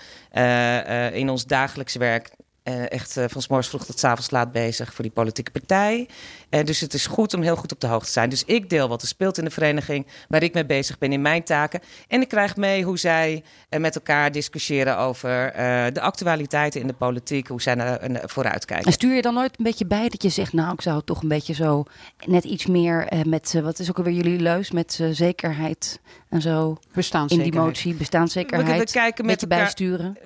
in 1.14 1.30
ons 1.30 1.46
dagelijks 1.46 1.96
werk. 1.96 2.32
Eh, 2.64 2.92
echt 2.92 3.18
eh, 3.18 3.26
van 3.28 3.42
's 3.42 3.48
morgens 3.48 3.70
vroeg 3.70 3.86
tot 3.86 4.00
's 4.00 4.04
avonds 4.04 4.32
laat 4.32 4.52
bezig 4.52 4.94
voor 4.94 5.04
die 5.04 5.14
politieke 5.14 5.52
partij. 5.52 6.08
Eh, 6.52 6.64
dus 6.66 6.80
het 6.80 6.94
is 6.94 7.08
goed 7.08 7.34
om 7.34 7.42
heel 7.42 7.56
goed 7.56 7.72
op 7.72 7.80
de 7.80 7.88
hoogte 7.88 8.06
te 8.06 8.12
zijn. 8.12 8.30
Dus 8.30 8.44
ik 8.46 8.70
deel 8.70 8.88
wat 8.88 9.02
er 9.02 9.08
speelt 9.08 9.38
in 9.38 9.44
de 9.44 9.50
vereniging, 9.52 10.08
waar 10.28 10.44
ik 10.44 10.54
mee 10.54 10.66
bezig 10.66 10.98
ben 10.98 11.12
in 11.12 11.22
mijn 11.22 11.44
taken. 11.44 11.80
En 12.08 12.22
ik 12.22 12.28
krijg 12.28 12.56
mee 12.56 12.84
hoe 12.84 12.98
zij 13.00 13.44
eh, 13.70 13.80
met 13.80 13.96
elkaar 13.96 14.32
discussiëren 14.32 14.98
over 14.98 15.46
eh, 15.52 15.86
de 15.94 16.02
actualiteiten 16.02 16.82
in 16.82 16.88
de 16.88 16.94
politiek, 16.94 17.48
hoe 17.48 17.62
zij 17.62 17.76
naar, 17.76 18.10
naar 18.12 18.22
vooruitkijken. 18.26 18.86
En 18.86 18.92
stuur 18.94 19.16
je 19.16 19.22
dan 19.22 19.34
nooit 19.34 19.54
een 19.60 19.64
beetje 19.66 19.86
bij 19.86 20.10
dat 20.10 20.24
je 20.24 20.30
zegt, 20.30 20.54
nou, 20.54 20.74
ik 20.74 20.82
zou 20.82 20.96
het 20.98 21.06
toch 21.06 21.22
een 21.22 21.28
beetje 21.28 21.54
zo 21.54 21.84
net 22.26 22.44
iets 22.44 22.66
meer 22.66 23.08
eh, 23.08 23.24
met, 23.24 23.60
wat 23.64 23.80
is 23.80 23.90
ook 23.90 23.98
alweer 23.98 24.14
jullie 24.14 24.40
leus, 24.40 24.72
met 24.72 24.98
eh, 25.02 25.08
zekerheid 25.12 26.00
en 26.30 26.42
zo 26.42 26.70
in 26.70 26.76
die 26.82 26.92
bestaanszekerheid. 26.94 27.54
motie, 27.66 27.94
bestaanszekerheid, 27.96 28.70
We- 28.72 28.78
we 28.78 28.92
kijken 28.92 29.26
met 29.26 29.42
elkaar- 29.42 29.58
bijsturen. 29.58 30.18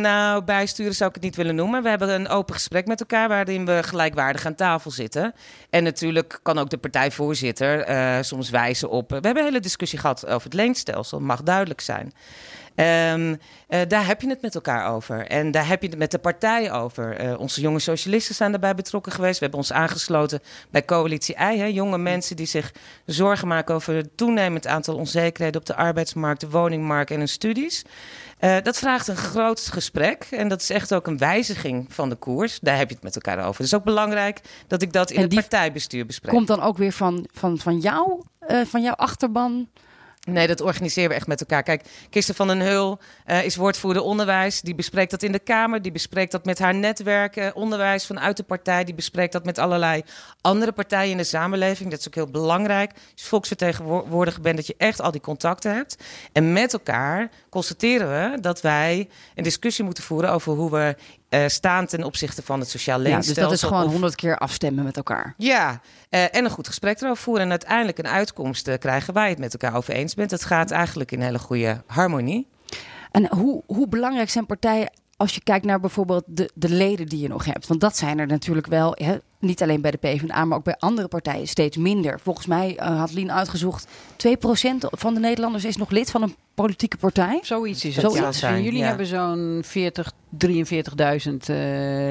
Nou, 0.00 0.44
bijsturen 0.44 0.94
zou 0.94 1.08
ik 1.08 1.14
het 1.14 1.24
niet 1.24 1.36
willen 1.36 1.54
noemen. 1.54 1.82
We 1.82 1.88
hebben 1.88 2.08
een 2.08 2.28
open 2.28 2.54
gesprek 2.54 2.86
met 2.86 3.00
elkaar 3.00 3.28
waarin 3.28 3.66
we 3.66 3.80
gelijkwaardig 3.82 4.46
aan 4.46 4.54
tafel 4.54 4.90
zitten. 4.90 5.34
En 5.74 5.82
natuurlijk 5.82 6.38
kan 6.42 6.58
ook 6.58 6.70
de 6.70 6.78
partijvoorzitter 6.78 7.80
eh, 7.80 8.18
soms 8.20 8.50
wijzen 8.50 8.90
op. 8.90 9.08
We 9.08 9.14
hebben 9.14 9.38
een 9.38 9.44
hele 9.44 9.60
discussie 9.60 9.98
gehad 9.98 10.26
over 10.26 10.44
het 10.44 10.54
leenstelsel, 10.54 11.20
mag 11.20 11.42
duidelijk 11.42 11.80
zijn. 11.80 12.12
Ehm, 12.74 13.34
eh, 13.68 13.80
daar 13.88 14.06
heb 14.06 14.20
je 14.20 14.28
het 14.28 14.42
met 14.42 14.54
elkaar 14.54 14.92
over. 14.92 15.26
En 15.26 15.50
daar 15.50 15.68
heb 15.68 15.82
je 15.82 15.88
het 15.88 15.98
met 15.98 16.10
de 16.10 16.18
partij 16.18 16.72
over. 16.72 17.16
Eh, 17.16 17.40
onze 17.40 17.60
jonge 17.60 17.78
socialisten 17.78 18.34
zijn 18.34 18.50
daarbij 18.50 18.74
betrokken 18.74 19.12
geweest. 19.12 19.34
We 19.38 19.42
hebben 19.42 19.60
ons 19.60 19.72
aangesloten 19.72 20.40
bij 20.70 20.84
Coalitie 20.84 21.34
I. 21.34 21.58
Hè, 21.58 21.64
jonge 21.64 21.98
mensen 21.98 22.36
die 22.36 22.46
zich 22.46 22.72
zorgen 23.06 23.48
maken 23.48 23.74
over 23.74 23.94
het 23.94 24.16
toenemend 24.16 24.66
aantal 24.66 24.96
onzekerheden 24.96 25.60
op 25.60 25.66
de 25.66 25.74
arbeidsmarkt, 25.74 26.40
de 26.40 26.50
woningmarkt 26.50 27.10
en 27.10 27.18
hun 27.18 27.28
studies. 27.28 27.84
Eh, 28.38 28.56
dat 28.62 28.78
vraagt 28.78 29.08
een 29.08 29.16
groot 29.16 29.60
gesprek. 29.60 30.26
En 30.30 30.48
dat 30.48 30.60
is 30.60 30.70
echt 30.70 30.94
ook 30.94 31.06
een 31.06 31.18
wijziging 31.18 31.86
van 31.88 32.08
de 32.08 32.16
koers. 32.16 32.58
Daar 32.60 32.76
heb 32.76 32.88
je 32.88 32.94
het 32.94 33.04
met 33.04 33.14
elkaar 33.14 33.38
over. 33.38 33.56
Het 33.56 33.66
is 33.66 33.74
ook 33.74 33.84
belangrijk 33.84 34.40
dat 34.66 34.82
ik 34.82 34.92
dat 34.92 35.10
in 35.10 35.20
het 35.20 35.34
partijbestuur 35.34 36.06
bespreek. 36.06 36.32
Komt 36.34 36.46
dan 36.46 36.62
ook 36.62 36.76
weer 36.76 36.92
van, 36.92 37.28
van, 37.32 37.58
van 37.58 37.78
jou, 37.78 38.22
van 38.64 38.82
jouw 38.82 38.94
achterban, 38.94 39.68
Nee, 40.24 40.46
dat 40.46 40.60
organiseren 40.60 41.08
we 41.08 41.14
echt 41.14 41.26
met 41.26 41.40
elkaar. 41.40 41.62
Kijk, 41.62 41.84
Kirsten 42.10 42.34
van 42.34 42.48
den 42.48 42.60
Hul 42.60 42.98
uh, 43.26 43.44
is 43.44 43.56
woordvoerder 43.56 44.02
onderwijs. 44.02 44.60
Die 44.60 44.74
bespreekt 44.74 45.10
dat 45.10 45.22
in 45.22 45.32
de 45.32 45.38
Kamer. 45.38 45.82
Die 45.82 45.92
bespreekt 45.92 46.32
dat 46.32 46.44
met 46.44 46.58
haar 46.58 46.74
netwerken, 46.74 47.54
onderwijs 47.54 48.06
vanuit 48.06 48.36
de 48.36 48.42
partij. 48.42 48.84
Die 48.84 48.94
bespreekt 48.94 49.32
dat 49.32 49.44
met 49.44 49.58
allerlei 49.58 50.02
andere 50.40 50.72
partijen 50.72 51.10
in 51.10 51.16
de 51.16 51.24
samenleving. 51.24 51.90
Dat 51.90 51.98
is 51.98 52.06
ook 52.06 52.14
heel 52.14 52.30
belangrijk. 52.30 52.92
Als 52.92 53.22
je 53.22 53.28
volksvertegenwoordiger 53.28 54.40
bent, 54.40 54.56
dat 54.56 54.66
je 54.66 54.74
echt 54.78 55.00
al 55.00 55.10
die 55.10 55.20
contacten 55.20 55.74
hebt. 55.74 55.96
En 56.32 56.52
met 56.52 56.72
elkaar 56.72 57.30
constateren 57.50 58.08
we 58.08 58.40
dat 58.40 58.60
wij 58.60 59.08
een 59.34 59.42
discussie 59.42 59.84
moeten 59.84 60.04
voeren 60.04 60.30
over 60.30 60.52
hoe 60.52 60.70
we 60.70 60.96
uh, 61.34 61.48
staan 61.48 61.86
ten 61.86 62.04
opzichte 62.04 62.42
van 62.42 62.60
het 62.60 62.68
sociaal 62.68 62.98
leenstelsel. 62.98 63.42
Ja, 63.42 63.48
dus 63.48 63.58
dat 63.60 63.70
is 63.70 63.76
gewoon 63.76 63.92
honderd 63.92 64.14
keer 64.14 64.38
afstemmen 64.38 64.84
met 64.84 64.96
elkaar. 64.96 65.34
Ja, 65.36 65.80
uh, 66.10 66.34
en 66.34 66.44
een 66.44 66.50
goed 66.50 66.66
gesprek 66.66 67.00
erover 67.00 67.22
voeren. 67.22 67.44
En 67.44 67.50
uiteindelijk 67.50 67.98
een 67.98 68.08
uitkomst 68.08 68.68
uh, 68.68 68.74
krijgen 68.78 69.14
waar 69.14 69.24
je 69.24 69.30
het 69.30 69.38
met 69.38 69.52
elkaar 69.52 69.76
over 69.76 69.94
eens 69.94 70.14
bent. 70.14 70.30
Het 70.30 70.44
gaat 70.44 70.70
eigenlijk 70.70 71.12
in 71.12 71.20
hele 71.20 71.38
goede 71.38 71.82
harmonie. 71.86 72.48
En 73.10 73.34
hoe, 73.34 73.62
hoe 73.66 73.88
belangrijk 73.88 74.30
zijn 74.30 74.46
partijen 74.46 74.90
als 75.16 75.34
je 75.34 75.40
kijkt 75.42 75.64
naar 75.64 75.80
bijvoorbeeld 75.80 76.24
de, 76.26 76.50
de 76.54 76.68
leden 76.68 77.06
die 77.06 77.20
je 77.20 77.28
nog 77.28 77.44
hebt. 77.44 77.66
Want 77.66 77.80
dat 77.80 77.96
zijn 77.96 78.18
er 78.18 78.26
natuurlijk 78.26 78.66
wel, 78.66 78.96
hè, 78.98 79.16
niet 79.38 79.62
alleen 79.62 79.80
bij 79.80 79.90
de 79.90 79.96
PvdA, 79.96 80.44
maar 80.44 80.58
ook 80.58 80.64
bij 80.64 80.76
andere 80.78 81.08
partijen 81.08 81.48
steeds 81.48 81.76
minder. 81.76 82.20
Volgens 82.20 82.46
mij 82.46 82.76
uh, 82.80 82.98
had 82.98 83.12
Lien 83.12 83.32
uitgezocht, 83.32 83.86
2% 83.86 83.88
van 84.78 85.14
de 85.14 85.20
Nederlanders 85.20 85.64
is 85.64 85.76
nog 85.76 85.90
lid 85.90 86.10
van 86.10 86.22
een 86.22 86.36
politieke 86.54 86.96
partij. 86.96 87.38
Zoiets 87.42 87.84
is 87.84 87.96
het. 87.96 88.12
Zoiets. 88.12 88.40
Ja. 88.40 88.48
En 88.48 88.62
jullie 88.62 88.78
ja. 88.78 88.86
hebben 88.86 89.06
zo'n 89.06 89.60
40, 89.64 90.12
43.000 90.12 90.48
uh, 90.50 91.56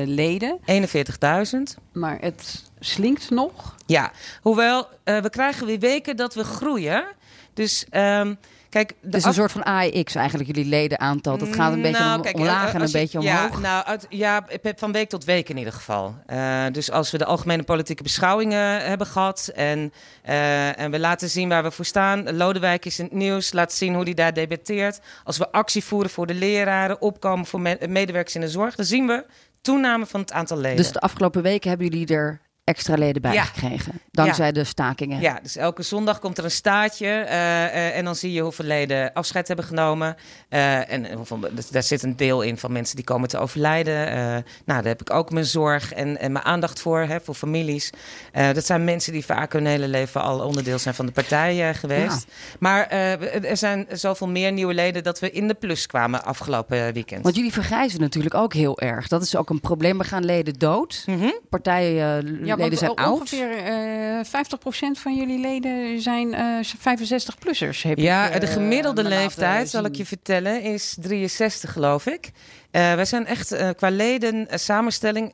leden. 0.06 0.60
41.000. 0.60 1.82
Maar 1.92 2.18
het 2.22 2.64
slinkt 2.80 3.30
nog. 3.30 3.76
Ja, 3.86 4.12
hoewel 4.42 4.88
uh, 5.06 5.18
we 5.18 5.30
krijgen 5.30 5.66
weer 5.66 5.80
weken 5.80 6.16
dat 6.18 6.34
we 6.34 6.44
groeien. 6.44 7.06
Dus... 7.54 7.86
Um, 7.92 8.38
Kijk, 8.74 8.94
het 9.02 9.16
is 9.16 9.24
een 9.24 9.34
soort 9.34 9.52
van 9.52 9.64
AEX 9.64 10.16
eigenlijk, 10.16 10.56
jullie 10.56 10.70
ledenaantal. 10.70 11.38
Dat 11.38 11.56
gaat 11.56 11.74
een 11.74 11.82
beetje 11.82 12.00
nou, 12.00 12.16
om, 12.16 12.22
kijk, 12.22 12.36
omlaag 12.36 12.74
en 12.74 12.82
een 12.82 12.92
beetje 12.92 13.20
omhoog. 13.20 13.54
Ja, 13.54 13.60
nou, 13.60 13.86
uit, 13.86 14.06
ja, 14.10 14.46
van 14.76 14.92
week 14.92 15.10
tot 15.10 15.24
week 15.24 15.50
in 15.50 15.58
ieder 15.58 15.74
geval. 15.74 16.16
Uh, 16.28 16.66
dus 16.72 16.92
als 16.92 17.12
we 17.12 17.18
de 17.18 17.26
algemene 17.26 17.64
politieke 17.64 18.04
beschouwingen 18.04 18.86
hebben 18.86 19.08
gehad... 19.08 19.52
En, 19.56 19.94
uh, 20.26 20.80
en 20.80 20.92
we 20.92 21.00
laten 21.00 21.30
zien 21.30 21.50
waar 21.50 21.64
we 21.64 21.72
voor 21.72 21.86
staan. 21.86 22.36
Lodewijk 22.36 22.86
is 22.86 23.00
in 23.00 23.06
het 23.06 23.14
nieuws, 23.14 23.54
laat 23.54 23.74
zien 23.74 23.94
hoe 23.94 24.04
hij 24.04 24.14
daar 24.14 24.34
debatteert. 24.34 25.00
Als 25.24 25.38
we 25.38 25.52
actie 25.52 25.84
voeren 25.84 26.10
voor 26.10 26.28
de 26.28 26.34
leraren, 26.34 27.02
opkomen 27.02 27.46
voor 27.46 27.62
me 27.62 27.78
medewerkers 27.90 28.36
in 28.36 28.42
de 28.42 28.50
zorg... 28.50 28.76
dan 28.76 28.86
zien 28.86 29.08
we 29.08 29.26
toename 29.62 30.06
van 30.06 30.20
het 30.20 30.32
aantal 30.32 30.58
leden. 30.58 30.78
Dus 30.78 30.92
de 30.92 31.00
afgelopen 31.00 31.42
weken 31.42 31.70
hebben 31.70 31.88
jullie 31.88 32.08
er 32.08 32.42
extra 32.64 32.96
leden 32.96 33.22
bijgekregen. 33.22 34.02
Dankzij 34.12 34.52
de 34.52 34.64
stakingen. 34.64 35.22
Ja, 35.22 35.40
dus 35.42 35.56
elke 35.56 35.84
zondag 35.84 36.20
komt 36.20 36.38
er 36.38 36.44
een 36.44 36.52
staartje. 36.52 37.06
Uh, 37.06 37.32
uh, 37.32 37.98
en 37.98 38.06
dan 38.06 38.16
zie 38.16 38.32
je 38.32 38.42
hoeveel 38.42 38.66
leden 38.66 39.14
afscheid 39.14 39.48
hebben 39.48 39.66
genomen. 39.66 40.16
Uh, 40.50 40.92
en 40.92 41.14
hoeveel, 41.14 41.40
daar 41.72 41.84
zit 41.84 42.04
een 42.04 42.16
deel 42.16 42.42
in 42.42 42.58
van 42.58 42.72
mensen 42.72 42.96
die 42.96 43.06
komen 43.06 43.30
te 43.30 43.38
overlijden. 43.38 44.12
nou, 44.14 44.44
daar 44.66 44.84
heb 44.84 45.02
ik 45.02 45.14
ook 45.14 45.32
mijn 45.32 45.46
zorg 45.46 45.94
en, 45.94 46.20
en 46.20 46.32
mijn 46.32 46.46
aandacht 46.46 46.82
voor, 46.82 47.00
hè, 47.00 47.22
voor 47.22 47.36
families. 47.36 47.90
dat 48.32 48.66
zijn 48.66 48.84
mensen 48.84 49.14
die 49.14 49.26
vaak 49.26 49.54
hun 49.54 49.66
hele 49.66 49.88
leven 49.88 50.22
al 50.22 50.40
onderdeel 50.40 50.80
zijn 50.80 50.96
van 50.96 51.06
de 51.06 51.12
partij 51.12 51.74
geweest. 51.74 52.26
Ja. 52.28 52.58
Maar 52.60 52.88
er 52.88 53.58
zijn 53.58 53.88
zoveel 53.92 54.28
meer 54.28 54.52
nieuwe 54.52 54.74
leden 54.74 55.04
dat 55.04 55.20
we 55.20 55.32
in 55.32 55.48
de 55.48 55.54
plus 55.54 55.88
kwamen 55.88 56.26
afgelopen 56.26 56.94
weekend. 56.94 57.24
Want 57.24 57.36
jullie 57.36 57.54
vergrijzen 57.54 58.00
natuurlijk 58.00 58.36
ook 58.36 58.54
heel 58.54 58.80
erg. 58.80 59.08
Dat 59.08 59.22
is 59.22 59.36
ook 59.36 59.50
een 59.50 59.60
probleem. 59.60 59.98
We 59.98 60.04
gaan 60.04 60.26
leden 60.26 60.54
dood. 60.54 61.04
Mm 61.06 61.20
-hmm. 61.20 61.40
Partijen 61.50 62.52
ja, 62.58 62.64
leden 62.64 62.78
zijn 62.78 62.94
oud. 62.94 63.20
Ongeveer 63.20 63.50
uh, 63.50 64.20
eh, 64.20 64.26
50% 64.26 65.00
van 65.00 65.16
jullie 65.16 65.40
leden 65.40 66.02
zijn 66.02 66.28
uh, 66.28 66.60
eh, 66.60 66.66
65-plussers. 66.66 67.82
Ja, 67.96 68.30
ik, 68.30 68.42
de 68.42 68.48
eh, 68.48 68.54
gemiddelde 68.54 69.04
leeftijd, 69.04 69.70
zal 69.70 69.86
ik 69.86 69.96
je 69.96 70.06
vertellen, 70.06 70.62
is 70.62 70.98
63 71.02 71.72
geloof 71.72 72.06
ik. 72.06 72.32
wij 72.72 73.06
zijn 73.06 73.26
echt 73.26 73.76
qua 73.76 73.90
leden 73.90 74.48
samenstelling 74.52 75.32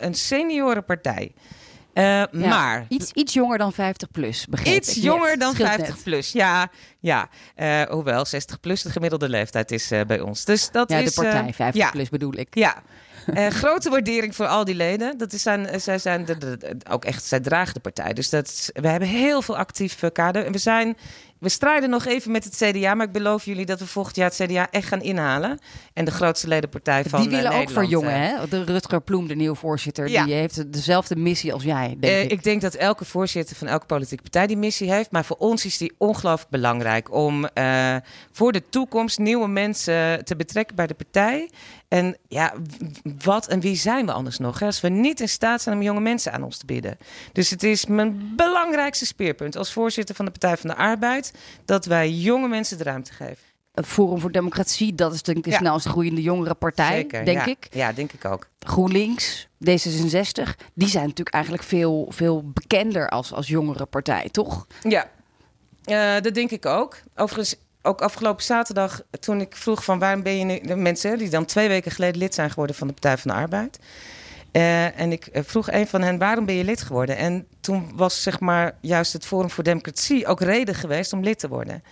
een 0.00 0.14
seniorenpartij. 0.14 1.32
Uh, 1.98 2.04
ja, 2.04 2.28
maar 2.30 2.86
iets, 2.88 3.12
iets 3.12 3.32
jonger 3.32 3.58
dan 3.58 3.72
50 3.72 4.10
plus, 4.10 4.46
begreep 4.46 4.74
Iets 4.74 4.94
jonger 4.94 5.38
dan 5.38 5.54
50 5.54 6.02
plus, 6.02 6.32
ja. 6.32 6.70
ja. 7.00 7.28
Uh, 7.56 7.82
hoewel 7.82 8.24
60 8.24 8.60
plus 8.60 8.82
de 8.82 8.90
gemiddelde 8.90 9.28
leeftijd 9.28 9.70
is 9.70 9.92
uh, 9.92 10.00
bij 10.06 10.20
ons. 10.20 10.44
Dus 10.44 10.70
dat 10.70 10.90
ja, 10.90 10.98
is, 10.98 11.14
de 11.14 11.22
partij 11.22 11.52
50 11.52 11.82
ja. 11.82 11.90
plus 11.90 12.08
bedoel 12.08 12.34
ik. 12.36 12.54
Ja, 12.54 12.82
uh, 13.34 13.46
grote 13.62 13.90
waardering 13.90 14.34
voor 14.34 14.46
al 14.46 14.64
die 14.64 14.74
leden. 14.74 15.18
Dat 15.18 15.32
is 15.32 15.42
zijn, 15.42 15.66
eh, 15.66 15.80
zij 15.80 15.98
zijn 15.98 16.24
de, 16.24 16.38
de, 16.38 16.56
de, 16.56 16.76
ook 16.90 17.04
echt, 17.04 17.24
zij 17.24 17.40
dragen 17.40 17.74
de 17.74 17.80
partij. 17.80 18.12
Dus 18.12 18.30
dat, 18.30 18.70
we 18.72 18.88
hebben 18.88 19.08
heel 19.08 19.42
veel 19.42 19.56
actief 19.56 20.00
kader. 20.12 20.44
En 20.44 20.52
we 20.52 20.58
zijn 20.58 20.96
we 21.38 21.48
strijden 21.48 21.90
nog 21.90 22.06
even 22.06 22.30
met 22.30 22.44
het 22.44 22.56
CDA, 22.56 22.94
maar 22.94 23.06
ik 23.06 23.12
beloof 23.12 23.44
jullie 23.44 23.66
dat 23.66 23.80
we 23.80 23.86
volgend 23.86 24.16
jaar 24.16 24.30
het 24.36 24.48
CDA 24.48 24.70
echt 24.70 24.88
gaan 24.88 25.02
inhalen. 25.02 25.58
En 25.92 26.04
de 26.04 26.10
grootste 26.10 26.48
ledenpartij 26.48 27.04
van 27.04 27.20
Die 27.20 27.30
willen 27.30 27.52
uh, 27.52 27.58
ook 27.58 27.70
verjongen, 27.70 28.20
hè? 28.20 28.48
De 28.48 28.64
Rutger 28.64 29.00
Ploem, 29.00 29.28
de 29.28 29.34
nieuwe 29.34 29.56
voorzitter, 29.56 30.08
ja. 30.08 30.24
die 30.24 30.34
heeft 30.34 30.72
dezelfde 30.72 31.16
missie 31.16 31.52
als 31.52 31.62
jij, 31.62 31.96
denk 32.00 32.12
uh, 32.12 32.22
ik. 32.22 32.30
Ik 32.30 32.42
denk 32.42 32.60
dat 32.60 32.74
elke 32.74 33.04
voorzitter 33.04 33.56
van 33.56 33.66
elke 33.66 33.86
politieke 33.86 34.22
partij 34.22 34.46
die 34.46 34.56
missie 34.56 34.92
heeft. 34.92 35.10
Maar 35.10 35.24
voor 35.24 35.36
ons 35.36 35.64
is 35.64 35.78
die 35.78 35.92
ongelooflijk 35.98 36.50
belangrijk 36.50 37.12
om 37.12 37.48
uh, 37.54 37.96
voor 38.32 38.52
de 38.52 38.62
toekomst 38.68 39.18
nieuwe 39.18 39.48
mensen 39.48 40.24
te 40.24 40.36
betrekken 40.36 40.76
bij 40.76 40.86
de 40.86 40.94
partij. 40.94 41.50
En 41.88 42.16
ja, 42.28 42.54
wat 43.24 43.46
en 43.46 43.60
wie 43.60 43.76
zijn 43.76 44.06
we 44.06 44.12
anders 44.12 44.38
nog? 44.38 44.58
Hè? 44.58 44.66
Als 44.66 44.80
we 44.80 44.88
niet 44.88 45.20
in 45.20 45.28
staat 45.28 45.62
zijn 45.62 45.76
om 45.76 45.82
jonge 45.82 46.00
mensen 46.00 46.32
aan 46.32 46.42
ons 46.42 46.56
te 46.58 46.66
bieden. 46.66 46.98
Dus 47.32 47.50
het 47.50 47.62
is 47.62 47.86
mijn 47.86 48.32
belangrijkste 48.36 49.06
speerpunt 49.06 49.56
als 49.56 49.72
voorzitter 49.72 50.14
van 50.14 50.24
de 50.24 50.30
Partij 50.30 50.56
van 50.56 50.70
de 50.70 50.76
Arbeid 50.76 51.32
dat 51.64 51.84
wij 51.84 52.10
jonge 52.10 52.48
mensen 52.48 52.78
de 52.78 52.84
ruimte 52.84 53.12
geven. 53.12 53.46
Forum 53.84 54.20
voor 54.20 54.32
Democratie, 54.32 54.94
dat 54.94 55.14
is 55.14 55.22
denk 55.22 55.38
ik 55.38 55.44
de 55.44 55.50
ja. 55.50 55.56
snelst 55.56 55.86
groeiende 55.86 56.22
jongere 56.22 56.54
partij, 56.54 56.96
Zeker, 56.96 57.24
denk 57.24 57.38
ja. 57.38 57.46
ik. 57.46 57.68
Ja, 57.70 57.92
denk 57.92 58.12
ik 58.12 58.24
ook. 58.24 58.48
GroenLinks, 58.58 59.46
D66, 59.46 60.42
die 60.74 60.88
zijn 60.88 61.06
natuurlijk 61.06 61.34
eigenlijk 61.34 61.62
veel, 61.62 62.06
veel 62.08 62.50
bekender 62.52 63.08
als, 63.08 63.32
als 63.32 63.46
jongere 63.46 63.86
partij, 63.86 64.28
toch? 64.30 64.66
Ja, 64.82 65.10
uh, 65.86 66.22
dat 66.22 66.34
denk 66.34 66.50
ik 66.50 66.66
ook. 66.66 66.96
Overigens, 67.14 67.56
ook 67.82 68.00
afgelopen 68.00 68.44
zaterdag, 68.44 69.02
toen 69.20 69.40
ik 69.40 69.56
vroeg 69.56 69.84
van 69.84 69.98
waarom 69.98 70.22
ben 70.22 70.38
je 70.38 70.44
nu... 70.44 70.60
De 70.60 70.76
mensen 70.76 71.18
die 71.18 71.28
dan 71.28 71.44
twee 71.44 71.68
weken 71.68 71.90
geleden 71.90 72.18
lid 72.18 72.34
zijn 72.34 72.50
geworden 72.50 72.76
van 72.76 72.86
de 72.86 72.92
Partij 72.92 73.18
van 73.18 73.30
de 73.30 73.36
Arbeid... 73.36 73.78
Uh, 74.52 75.00
en 75.00 75.12
ik 75.12 75.28
vroeg 75.32 75.70
een 75.70 75.86
van 75.86 76.02
hen, 76.02 76.18
waarom 76.18 76.44
ben 76.46 76.54
je 76.54 76.64
lid 76.64 76.82
geworden? 76.82 77.16
En 77.16 77.46
toen 77.60 77.90
was 77.94 78.22
zeg 78.22 78.40
maar 78.40 78.76
juist 78.80 79.12
het 79.12 79.26
Forum 79.26 79.50
voor 79.50 79.64
Democratie 79.64 80.26
ook 80.26 80.40
reden 80.40 80.74
geweest 80.74 81.12
om 81.12 81.22
lid 81.22 81.38
te 81.38 81.48
worden. 81.48 81.82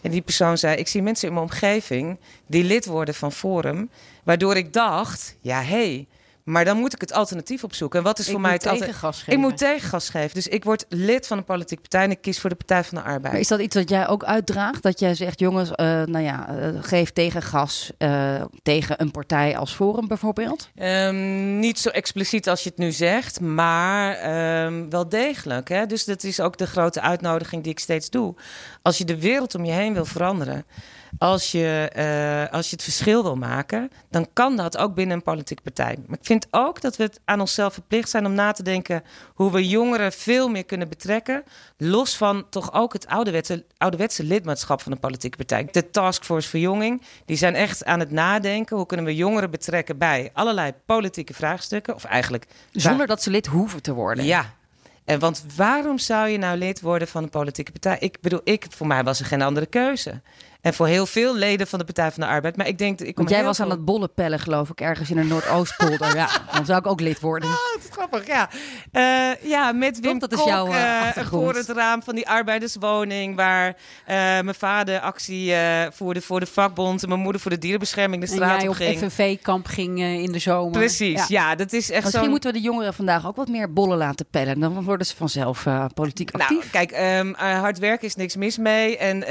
En 0.00 0.10
die 0.10 0.20
persoon 0.20 0.58
zei, 0.58 0.76
ik 0.76 0.88
zie 0.88 1.02
mensen 1.02 1.28
in 1.28 1.34
mijn 1.34 1.46
omgeving 1.46 2.18
die 2.46 2.64
lid 2.64 2.86
worden 2.86 3.14
van 3.14 3.32
Forum. 3.32 3.90
Waardoor 4.24 4.56
ik 4.56 4.72
dacht, 4.72 5.36
ja 5.40 5.62
hé, 5.62 5.66
hey, 5.66 6.06
maar 6.50 6.64
dan 6.64 6.76
moet 6.76 6.94
ik 6.94 7.00
het 7.00 7.12
alternatief 7.12 7.64
opzoeken. 7.64 7.98
En 7.98 8.04
wat 8.04 8.18
is 8.18 8.24
ik 8.26 8.32
voor 8.32 8.40
mij 8.40 8.52
het 8.52 8.66
alternatief? 8.66 9.26
Ik 9.26 9.38
moet 9.38 9.58
tegengas 9.58 10.08
geven. 10.08 10.34
Dus 10.34 10.48
ik 10.48 10.64
word 10.64 10.84
lid 10.88 11.26
van 11.26 11.38
een 11.38 11.44
politieke 11.44 11.82
partij 11.82 12.04
en 12.04 12.10
ik 12.10 12.20
kies 12.20 12.40
voor 12.40 12.50
de 12.50 12.56
Partij 12.56 12.84
van 12.84 12.98
de 12.98 13.04
Arbeid. 13.04 13.32
Maar 13.32 13.40
is 13.40 13.48
dat 13.48 13.60
iets 13.60 13.76
wat 13.76 13.88
jij 13.88 14.08
ook 14.08 14.24
uitdraagt? 14.24 14.82
Dat 14.82 15.00
jij 15.00 15.14
zegt, 15.14 15.40
jongens, 15.40 15.68
uh, 15.70 15.76
nou 15.86 16.18
ja, 16.18 16.48
uh, 16.50 16.68
geef 16.80 17.10
tegengas 17.10 17.92
uh, 17.98 18.42
tegen 18.62 19.00
een 19.00 19.10
partij 19.10 19.58
als 19.58 19.74
Forum 19.74 20.08
bijvoorbeeld? 20.08 20.70
Um, 20.74 21.58
niet 21.58 21.78
zo 21.78 21.88
expliciet 21.88 22.48
als 22.48 22.62
je 22.62 22.68
het 22.68 22.78
nu 22.78 22.92
zegt, 22.92 23.40
maar 23.40 24.64
um, 24.64 24.90
wel 24.90 25.08
degelijk. 25.08 25.68
Hè? 25.68 25.86
Dus 25.86 26.04
dat 26.04 26.24
is 26.24 26.40
ook 26.40 26.58
de 26.58 26.66
grote 26.66 27.00
uitnodiging 27.00 27.62
die 27.62 27.72
ik 27.72 27.78
steeds 27.78 28.10
doe. 28.10 28.34
Als 28.82 28.98
je 28.98 29.04
de 29.04 29.20
wereld 29.20 29.54
om 29.54 29.64
je 29.64 29.72
heen 29.72 29.94
wil 29.94 30.04
veranderen 30.04 30.64
als 31.18 31.52
je, 31.52 31.90
uh, 31.96 32.54
als 32.54 32.66
je 32.70 32.76
het 32.76 32.84
verschil 32.84 33.22
wil 33.22 33.36
maken, 33.36 33.90
dan 34.10 34.26
kan 34.32 34.56
dat 34.56 34.76
ook 34.76 34.94
binnen 34.94 35.16
een 35.16 35.22
politieke 35.22 35.62
partij. 35.62 35.96
Maar 36.06 36.18
ik 36.18 36.24
vind 36.26 36.46
ook 36.50 36.80
dat 36.80 36.96
we 36.96 37.02
het 37.02 37.20
aan 37.24 37.40
onszelf 37.40 37.72
verplicht 37.72 38.10
zijn 38.10 38.26
om 38.26 38.32
na 38.32 38.52
te 38.52 38.62
denken 38.62 39.02
hoe 39.34 39.52
we 39.52 39.68
jongeren 39.68 40.12
veel 40.12 40.48
meer 40.48 40.64
kunnen 40.64 40.88
betrekken. 40.88 41.42
Los 41.76 42.16
van 42.16 42.46
toch 42.50 42.72
ook 42.72 42.92
het 42.92 43.06
ouderwetse, 43.06 43.64
ouderwetse 43.76 44.24
lidmaatschap 44.24 44.82
van 44.82 44.92
een 44.92 44.98
politieke 44.98 45.36
partij. 45.36 45.68
De 45.70 45.90
Taskforce 45.90 46.48
Verjonging, 46.48 47.02
die 47.24 47.36
zijn 47.36 47.54
echt 47.54 47.84
aan 47.84 48.00
het 48.00 48.10
nadenken. 48.10 48.76
Hoe 48.76 48.86
kunnen 48.86 49.06
we 49.06 49.16
jongeren 49.16 49.50
betrekken 49.50 49.98
bij 49.98 50.30
allerlei 50.32 50.72
politieke 50.86 51.34
vraagstukken? 51.34 51.94
Of 51.94 52.04
eigenlijk. 52.04 52.46
Zonder 52.72 53.06
dat 53.06 53.22
ze 53.22 53.30
lid 53.30 53.46
hoeven 53.46 53.82
te 53.82 53.92
worden. 53.92 54.24
Ja, 54.24 54.54
en 55.10 55.18
want 55.18 55.44
waarom 55.56 55.98
zou 55.98 56.28
je 56.28 56.38
nou 56.38 56.58
lid 56.58 56.80
worden 56.80 57.08
van 57.08 57.22
een 57.22 57.30
politieke 57.30 57.72
partij? 57.72 57.96
Ik 57.98 58.20
bedoel, 58.20 58.40
ik, 58.44 58.66
voor 58.68 58.86
mij 58.86 59.04
was 59.04 59.20
er 59.20 59.26
geen 59.26 59.42
andere 59.42 59.66
keuze. 59.66 60.20
En 60.60 60.74
voor 60.74 60.86
heel 60.86 61.06
veel 61.06 61.36
leden 61.36 61.66
van 61.66 61.78
de 61.78 61.84
Partij 61.84 62.10
van 62.10 62.22
de 62.22 62.28
Arbeid. 62.28 62.56
Maar 62.56 62.66
ik 62.66 62.78
denk, 62.78 63.00
ik 63.00 63.14
kom 63.14 63.24
Want 63.24 63.36
jij 63.36 63.44
was 63.44 63.60
aan 63.60 63.70
het 63.70 63.84
bollen 63.84 64.14
pellen, 64.14 64.38
geloof 64.38 64.70
ik, 64.70 64.80
ergens 64.80 65.10
in 65.10 65.18
een 65.18 65.26
Noordoostpolder. 65.26 66.16
ja, 66.16 66.28
dan 66.52 66.64
zou 66.64 66.78
ik 66.78 66.86
ook 66.86 67.00
lid 67.00 67.20
worden. 67.20 67.48
Oh, 67.48 67.54
dat 67.74 67.84
is 67.84 67.90
grappig, 67.90 68.26
ja. 68.26 68.50
Eh, 68.92 69.50
ja, 69.50 69.72
met 69.72 70.00
Wim 70.00 70.18
dat 70.18 70.32
is 70.32 70.38
Kok, 70.38 70.48
jouw, 70.48 70.66
eh, 70.66 71.16
eh, 71.16 71.26
voor 71.26 71.54
het 71.54 71.68
raam 71.68 72.02
van 72.02 72.14
die 72.14 72.28
arbeiderswoning... 72.28 73.36
waar 73.36 73.76
mijn 74.06 74.54
vader 74.54 75.00
actie 75.00 75.54
voerde 75.92 76.20
voor 76.20 76.40
de 76.40 76.46
vakbond... 76.46 77.02
en 77.02 77.08
mijn 77.08 77.20
moeder 77.20 77.40
voor 77.40 77.50
de 77.50 77.58
dierenbescherming 77.58 78.22
de 78.22 78.28
En 78.28 78.34
straat 78.34 78.60
jij 78.60 78.68
op 78.68 78.74
op 78.74 78.80
ging. 78.80 78.98
FNV-kamp 78.98 79.66
ging 79.66 80.00
in 80.00 80.32
de 80.32 80.38
zomer. 80.38 80.78
Precies, 80.78 81.26
ja. 81.26 81.54
dat 81.54 81.72
is 81.72 81.90
echt 81.90 82.04
Misschien 82.04 82.30
moeten 82.30 82.52
we 82.52 82.58
de 82.58 82.64
jongeren 82.64 82.94
vandaag 82.94 83.26
ook 83.26 83.36
wat 83.36 83.48
meer 83.48 83.72
bollen 83.72 83.98
laten 83.98 84.26
pellen. 84.30 84.60
Dan 84.60 84.84
worden 84.84 85.06
ze 85.06 85.16
vanzelf 85.16 85.66
politiek 85.94 86.30
actief. 86.30 86.58
Nou, 86.58 86.70
kijk, 86.70 86.90
ehm, 86.90 87.32
eh, 87.34 87.60
hard 87.60 87.78
werken 87.78 88.06
is 88.06 88.16
niks 88.16 88.36
mis 88.36 88.58
mee. 88.58 88.96
En 88.96 89.24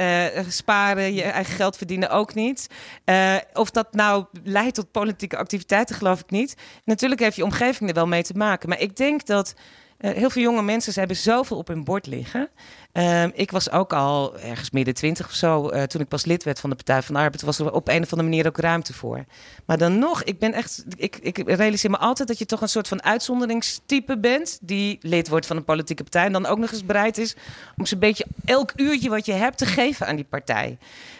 sparen, 0.52 1.14
je 1.26 1.32
eigen 1.32 1.56
geld 1.56 1.78
verdienen 1.78 2.10
ook 2.10 2.34
niet. 2.34 2.68
Eh, 3.04 3.36
of 3.54 3.72
dat 3.72 3.94
nou 3.94 4.26
leidt 4.44 4.76
tot 4.76 4.92
politieke 4.92 5.38
activiteiten, 5.38 5.96
geloof 5.96 6.20
ik 6.20 6.30
niet. 6.30 6.56
Natuurlijk 6.84 7.22
heeft 7.22 7.36
je 7.36 7.44
omgeving 7.44 7.90
er 7.90 7.96
wel 7.96 8.08
mee 8.08 8.24
te 8.24 8.34
maken. 8.34 8.70
Maar 8.70 8.80
ik 8.80 8.96
denk 8.96 9.26
dat 9.26 9.54
eh, 9.98 10.12
heel 10.12 10.30
veel 10.30 10.42
jonge 10.42 10.62
mensen 10.62 10.94
ze 10.94 11.00
hebben 11.00 11.18
zoveel 11.18 11.58
op 11.58 11.68
hun 11.68 11.84
bord 11.84 12.08
liggen. 12.08 12.50
Ehm, 12.92 13.30
ik 13.34 13.52
was 13.52 13.72
ook 13.72 13.94
al 13.94 14.40
ergens 14.40 14.72
midden 14.72 14.94
twintig 14.94 15.26
of 15.26 15.34
zo, 15.34 15.68
eh, 15.68 15.84
toen 15.84 16.02
ik 16.02 16.08
pas 16.08 16.26
lid 16.26 16.44
werd 16.44 16.60
van 16.60 16.70
de 16.70 16.76
Partij 16.76 17.02
van 17.02 17.16
de 17.16 17.22
Arbeid, 17.22 17.42
was 17.42 17.60
er 17.60 17.72
op 17.72 17.88
een 17.88 18.04
of 18.04 18.12
andere 18.12 18.30
manier 18.30 18.48
ook 18.48 18.58
ruimte 18.58 18.94
voor. 18.94 19.26
Maar 19.66 19.78
dan 19.78 20.00
nog, 20.00 20.24
ik 20.24 20.40
ben 20.40 20.54
echt, 20.54 20.84
ik, 20.98 21.18
ik 21.18 21.38
realiseer 21.46 21.90
me 21.92 21.98
altijd 21.98 22.28
dat 22.28 22.38
je 22.38 22.46
toch 22.46 22.62
een 22.62 22.70
soort 22.70 22.88
van 22.88 23.04
uitzonderingstype 23.04 24.18
bent, 24.18 24.58
die 24.62 24.98
lid 25.02 25.28
wordt 25.28 25.46
van 25.46 25.58
een 25.58 25.64
politieke 25.64 26.04
partij 26.04 26.26
en 26.26 26.32
dan 26.32 26.46
ook 26.46 26.58
nog 26.58 26.72
eens 26.72 26.86
bereid 26.86 27.18
is 27.18 27.36
om 27.78 27.86
zo'n 27.86 28.00
beetje 28.00 28.26
elk 28.46 28.72
uurtje 28.76 29.10
wat 29.10 29.26
je 29.26 29.34
hebt 29.34 29.58
te 29.58 29.66
geven 29.66 30.08
aan 30.08 30.16
die 30.16 30.26
partij. 30.30 30.78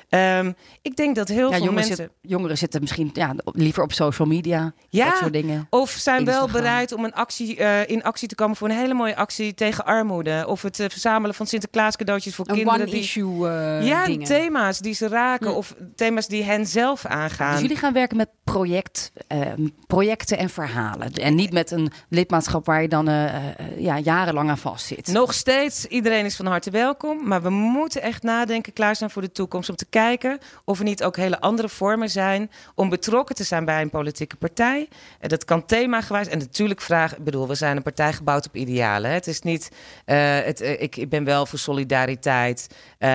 Ehm, 0.10 0.52
ik 0.82 0.96
denk 0.96 1.16
dat 1.16 1.28
heel 1.28 1.38
ja, 1.38 1.56
veel 1.56 1.66
jongeren, 1.66 1.74
mensen. 1.74 1.96
zit- 1.96 2.12
jongeren 2.22 2.58
zitten 2.58 2.82
misschien 2.82 3.10
ja, 3.14 3.36
liever 3.46 3.84
op 3.84 3.94
social 3.94 4.28
media. 4.28 4.74
Ja, 4.90 5.10
dat 5.10 5.18
soort 5.18 5.34
dingen. 5.34 5.68
Of 5.70 5.90
zijn 5.90 6.26
wel 6.26 6.48
bereid 6.48 6.92
om 6.92 7.04
een 7.04 7.14
actie, 7.14 7.58
eh, 7.58 7.90
in 7.90 8.04
actie 8.04 8.28
te 8.28 8.36
komen 8.36 8.56
voor 8.56 8.70
een 8.70 8.76
hele 8.76 8.94
mooie 8.94 9.16
actie 9.16 9.54
tegen 9.54 9.86
armoede. 9.86 10.44
Of 10.48 10.62
het 10.62 10.80
eh, 10.80 10.90
verzamelen 10.90 11.36
van 11.36 11.48
Sinterklaas 11.60 11.96
cadeautjes 11.96 12.36
voor 12.36 12.48
Een 12.48 12.56
kinderen. 12.56 12.86
die, 12.86 12.94
one-issue 12.94 13.50
eh 13.50 13.88
ja, 13.88 14.06
dingen. 14.06 14.28
thema's 14.28 14.80
die 14.80 14.94
ze 14.94 15.08
raken. 15.08 15.48
Hm. 15.50 15.56
Of 15.56 15.76
thema's 15.96 16.28
die 16.28 16.44
hen 16.44 16.66
zelf 16.68 17.06
aangaan. 17.06 17.52
Dus 17.52 17.62
jullie 17.62 17.78
gaan 17.78 17.94
werken 17.94 18.18
met 18.18 18.30
project, 18.44 19.12
eh, 19.28 19.42
projecten 19.88 20.38
en 20.38 20.50
verhalen. 20.50 21.14
En 21.14 21.36
niet 21.36 21.52
met 21.54 21.72
een 21.72 21.92
lidmaatschap 22.10 22.66
waar 22.66 22.82
je 22.82 22.88
dan 22.88 23.08
eh, 23.08 23.36
eh, 23.36 23.54
ja, 23.78 24.00
jarenlang 24.00 24.50
aan 24.50 24.58
vastzit. 24.58 25.08
Nog 25.08 25.34
steeds, 25.34 25.86
iedereen 25.86 26.26
is 26.26 26.36
van 26.36 26.46
harte 26.46 26.70
welkom. 26.72 27.28
Maar 27.28 27.42
we 27.42 27.50
moeten 27.50 28.02
echt 28.02 28.24
nadenken, 28.24 28.74
klaarstaan 28.74 29.10
voor 29.12 29.22
de 29.22 29.32
toekomst. 29.32 29.70
Om 29.70 29.76
te 29.76 29.86
kijken 29.86 30.40
of 30.66 30.78
er 30.78 30.84
niet 30.86 31.04
ook 31.04 31.16
hele 31.16 31.40
andere 31.40 31.70
vormen 31.70 32.10
zijn 32.10 32.52
om 32.76 32.90
betrokken 32.90 33.36
te 33.36 33.44
zijn 33.44 33.66
bij 33.66 33.82
een 33.82 33.90
politieke 33.90 34.36
partij. 34.36 34.88
En 35.20 35.30
dat 35.30 35.46
kan 35.46 35.66
themagewijs. 35.66 36.28
En 36.28 36.38
natuurlijk 36.38 36.82
vragen, 36.82 37.18
ik 37.18 37.24
bedoel, 37.24 37.48
we 37.48 37.56
zijn 37.56 37.78
een 37.78 37.84
partij 37.84 38.14
gebouwd 38.14 38.48
op 38.48 38.56
idealen. 38.56 39.10
hè. 39.10 39.16
Het 39.16 39.28
is 39.28 39.42
niet, 39.42 39.70
het, 40.06 40.62
ik, 40.62 40.96
ik 40.96 41.10
ben 41.10 41.24
wel 41.24 41.46
voor 41.50 41.60
solidariteit. 41.60 42.68
eh, 42.98 43.10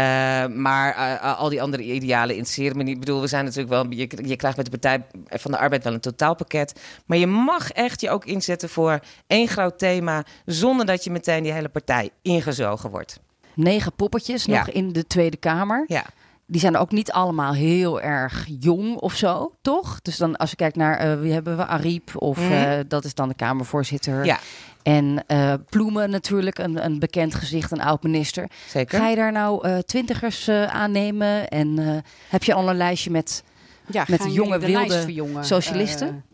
maar 0.47 0.95
eh, 0.95 1.39
al 1.39 1.49
die 1.49 1.63
andere 1.63 1.83
idealen 1.83 2.37
interesseren 2.37 2.77
me 2.77 2.83
niet. 2.83 2.95
Ik 2.95 3.01
bedoel, 3.01 3.21
we 3.21 3.27
zijn 3.27 3.45
natuurlijk 3.45 3.71
wel, 3.71 3.87
je, 3.91 4.09
je 4.29 4.37
krijgt 4.37 4.57
met 4.57 4.65
de 4.71 4.79
Partij 4.79 5.05
van 5.29 5.51
de 5.51 5.59
Arbeid 5.59 5.85
wel 5.85 5.93
een 5.93 6.01
totaalpakket. 6.01 6.81
Maar 7.07 7.19
je 7.19 7.27
mag 7.27 7.71
echt 7.71 8.01
je 8.01 8.11
ook 8.11 8.25
inzetten 8.25 8.69
voor 8.69 9.01
één 9.27 9.49
groot 9.49 9.79
thema. 9.79 10.25
Zonder 10.47 10.87
dat 10.87 11.05
je 11.05 11.11
meteen 11.11 11.43
die 11.43 11.53
hele 11.53 11.69
partij 11.69 12.11
ingezogen 12.23 12.91
wordt. 12.91 13.21
Negen 13.55 13.93
poppetjes 13.93 14.45
Ja. 14.45 14.59
nog 14.59 14.69
in 14.69 14.93
de 14.93 15.07
Tweede 15.07 15.37
Kamer. 15.37 15.85
Ja. 15.87 16.05
Die 16.47 16.61
zijn 16.61 16.77
ook 16.77 16.91
niet 16.91 17.13
allemaal 17.13 17.53
heel 17.55 18.01
erg 18.01 18.47
jong 18.61 18.97
of 18.97 19.15
zo, 19.15 19.55
toch? 19.63 20.01
Dus 20.03 20.17
dan 20.17 20.37
als 20.37 20.51
je 20.51 20.57
kijkt 20.57 20.77
naar 20.77 20.97
eh, 20.99 21.21
wie 21.21 21.33
hebben 21.33 21.57
we, 21.57 21.67
Ariep 21.67 22.11
of 22.15 22.39
Mhm. 22.39 22.53
eh, 22.53 22.79
dat 22.89 23.05
is 23.05 23.15
dan 23.15 23.29
de 23.29 23.35
Kamervoorzitter. 23.35 24.25
Ja, 24.25 24.39
En 24.83 25.25
eh, 25.27 25.53
Ploemen 25.69 26.11
natuurlijk, 26.11 26.59
een, 26.59 26.85
een 26.85 26.99
bekend 26.99 27.35
gezicht, 27.35 27.71
een 27.71 27.81
oud-minister. 27.83 28.49
zeker. 28.69 28.99
Ga 28.99 29.09
je 29.09 29.17
daar 29.17 29.33
nou 29.33 29.83
twintigers 29.83 30.49
aannemen? 30.49 31.49
En 31.49 32.03
heb 32.29 32.43
je 32.45 32.55
al 32.55 32.69
een 32.69 32.77
lijstje 32.77 33.11
met 33.11 33.43
Ja, 33.87 34.05
met 34.09 34.25
jonge 34.33 34.59
wilde 34.59 35.07
socialisten? 35.41 36.25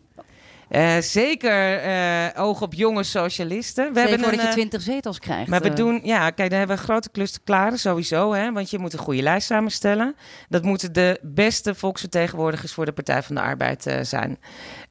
Eh, 0.71 0.97
zeker 0.99 1.77
eh, 1.77 2.43
oog 2.43 2.61
op 2.61 2.73
jonge 2.73 3.03
socialisten. 3.03 3.85
We 3.85 3.99
Stel 3.99 4.01
hebben 4.01 4.19
voor 4.19 4.31
een, 4.31 4.37
dat 4.37 4.45
je 4.45 4.51
eh, 4.51 4.57
twintig 4.57 4.81
zetels 4.81 5.19
krijgt? 5.19 5.49
Maar 5.49 5.61
we 5.61 5.73
doen, 5.73 5.99
ja, 6.03 6.29
kijk, 6.29 6.49
daar 6.49 6.59
hebben 6.59 6.77
we 6.77 6.81
een 6.81 6.89
grote 6.89 7.09
klus 7.09 7.31
te 7.31 7.39
klaren, 7.43 7.79
sowieso. 7.79 8.33
Hè, 8.33 8.51
want 8.51 8.69
je 8.69 8.79
moet 8.79 8.93
een 8.93 8.99
goede 8.99 9.21
lijst 9.21 9.47
samenstellen. 9.47 10.15
Dat 10.49 10.63
moeten 10.63 10.93
de 10.93 11.19
beste 11.21 11.75
volksvertegenwoordigers 11.75 12.73
voor 12.73 12.85
de 12.85 12.91
Partij 12.91 13.23
van 13.23 13.35
de 13.35 13.41
Arbeid 13.41 13.95
zijn. 14.01 14.39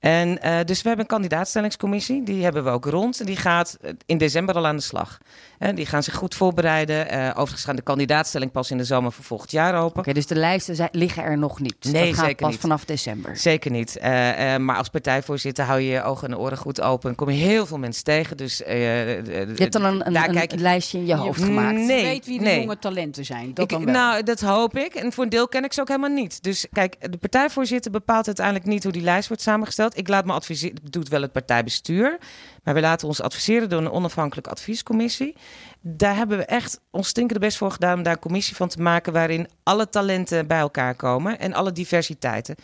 En 0.00 0.34
dus 0.64 0.82
we 0.82 0.88
hebben 0.88 0.98
een 0.98 1.06
kandidaatstellingscommissie. 1.06 2.22
Die 2.22 2.42
hebben 2.42 2.64
we 2.64 2.70
ook 2.70 2.84
rond. 2.84 3.20
En 3.20 3.26
die 3.26 3.36
gaat 3.36 3.78
in 4.06 4.18
december 4.18 4.54
al 4.54 4.66
aan 4.66 4.76
de 4.76 4.82
slag. 4.82 5.18
Hè, 5.58 5.74
die 5.74 5.86
gaan 5.86 6.02
zich 6.02 6.14
goed 6.14 6.34
voorbereiden. 6.34 7.06
Overigens 7.30 7.64
gaan 7.64 7.76
de 7.76 7.82
kandidaatstelling 7.82 8.52
pas 8.52 8.70
in 8.70 8.78
de 8.78 8.84
zomer 8.84 9.12
van 9.12 9.24
volgend 9.24 9.50
jaar 9.50 9.82
open. 9.82 10.00
Oké, 10.00 10.12
dus 10.12 10.26
de 10.26 10.34
lijsten 10.34 10.88
liggen 10.92 11.22
er 11.22 11.38
nog 11.38 11.60
niet. 11.60 11.84
Nee, 11.84 12.06
dat 12.06 12.14
gaat 12.14 12.24
zeker 12.24 12.42
pas 12.42 12.50
niet. 12.50 12.60
vanaf 12.60 12.84
december. 12.84 13.36
Zeker 13.36 13.70
niet. 13.70 13.98
Maar 14.58 14.76
als 14.76 14.88
partijvoorzitter 14.88 15.68
hou 15.70 15.82
je 15.82 15.90
je 15.90 16.02
ogen 16.02 16.28
en 16.28 16.38
oren 16.38 16.58
goed 16.58 16.80
open. 16.80 17.14
Kom 17.14 17.30
je 17.30 17.36
heel 17.44 17.66
veel 17.66 17.78
mensen 17.78 18.04
tegen. 18.04 18.36
Dus, 18.36 18.62
eh, 18.62 19.08
Je 19.26 19.52
hebt 19.54 19.72
dan 19.72 19.84
een, 19.84 20.06
een, 20.06 20.12
daar 20.12 20.28
een 20.28 20.34
kijk 20.34 20.52
lijstje 20.54 20.98
in 20.98 21.06
je 21.06 21.14
hoofd 21.14 21.42
gemaakt. 21.42 21.78
Je 21.78 21.84
Nee, 21.84 22.02
weet 22.04 22.26
wie 22.26 22.38
de 22.38 22.44
nee. 22.44 22.60
jonge 22.60 22.78
talenten 22.78 23.24
zijn. 23.24 23.54
Dat 23.54 23.64
Ik- 23.64 23.70
dan 23.70 23.84
wel. 23.84 23.94
Nou, 23.94 24.22
dat 24.22 24.40
hoop 24.40 24.76
ik. 24.76 24.94
En 24.94 25.12
voor 25.12 25.24
een 25.24 25.30
deel 25.30 25.48
ken 25.48 25.64
ik 25.64 25.72
ze 25.72 25.80
ook 25.80 25.88
helemaal 25.88 26.10
niet. 26.10 26.42
Dus 26.42 26.66
kijk, 26.72 27.12
de 27.12 27.16
partijvoorzitter 27.18 27.90
bepaalt 27.90 28.26
uiteindelijk 28.26 28.66
niet 28.66 28.82
hoe 28.82 28.92
die 28.92 29.02
lijst 29.02 29.28
wordt 29.28 29.42
samengesteld. 29.42 29.96
Ik 29.98 30.08
laat 30.08 30.24
me 30.24 30.32
adviseren, 30.32 30.76
doet 30.90 31.08
wel 31.08 31.22
het 31.22 31.32
partijbestuur. 31.32 32.18
Maar 32.64 32.74
we 32.74 32.80
laten 32.80 33.08
ons 33.08 33.20
adviseren 33.20 33.68
door 33.68 33.80
een 33.80 33.90
onafhankelijke 33.90 34.50
adviescommissie. 34.50 35.36
Daar 35.80 36.16
hebben 36.16 36.38
we 36.38 36.44
echt 36.44 36.80
ons 36.90 37.08
stinkende 37.08 37.40
best 37.40 37.56
voor 37.56 37.70
gedaan 37.70 37.96
om 37.96 38.02
daar 38.02 38.12
een 38.12 38.18
commissie 38.18 38.56
van 38.56 38.68
te 38.68 38.80
maken 38.82 39.12
waarin 39.12 39.48
alle 39.62 39.88
talenten 39.88 40.46
bij 40.46 40.58
elkaar 40.58 40.94
komen 40.94 41.38
en 41.38 41.52
alle 41.52 41.72
diversiteiten. 41.72 42.54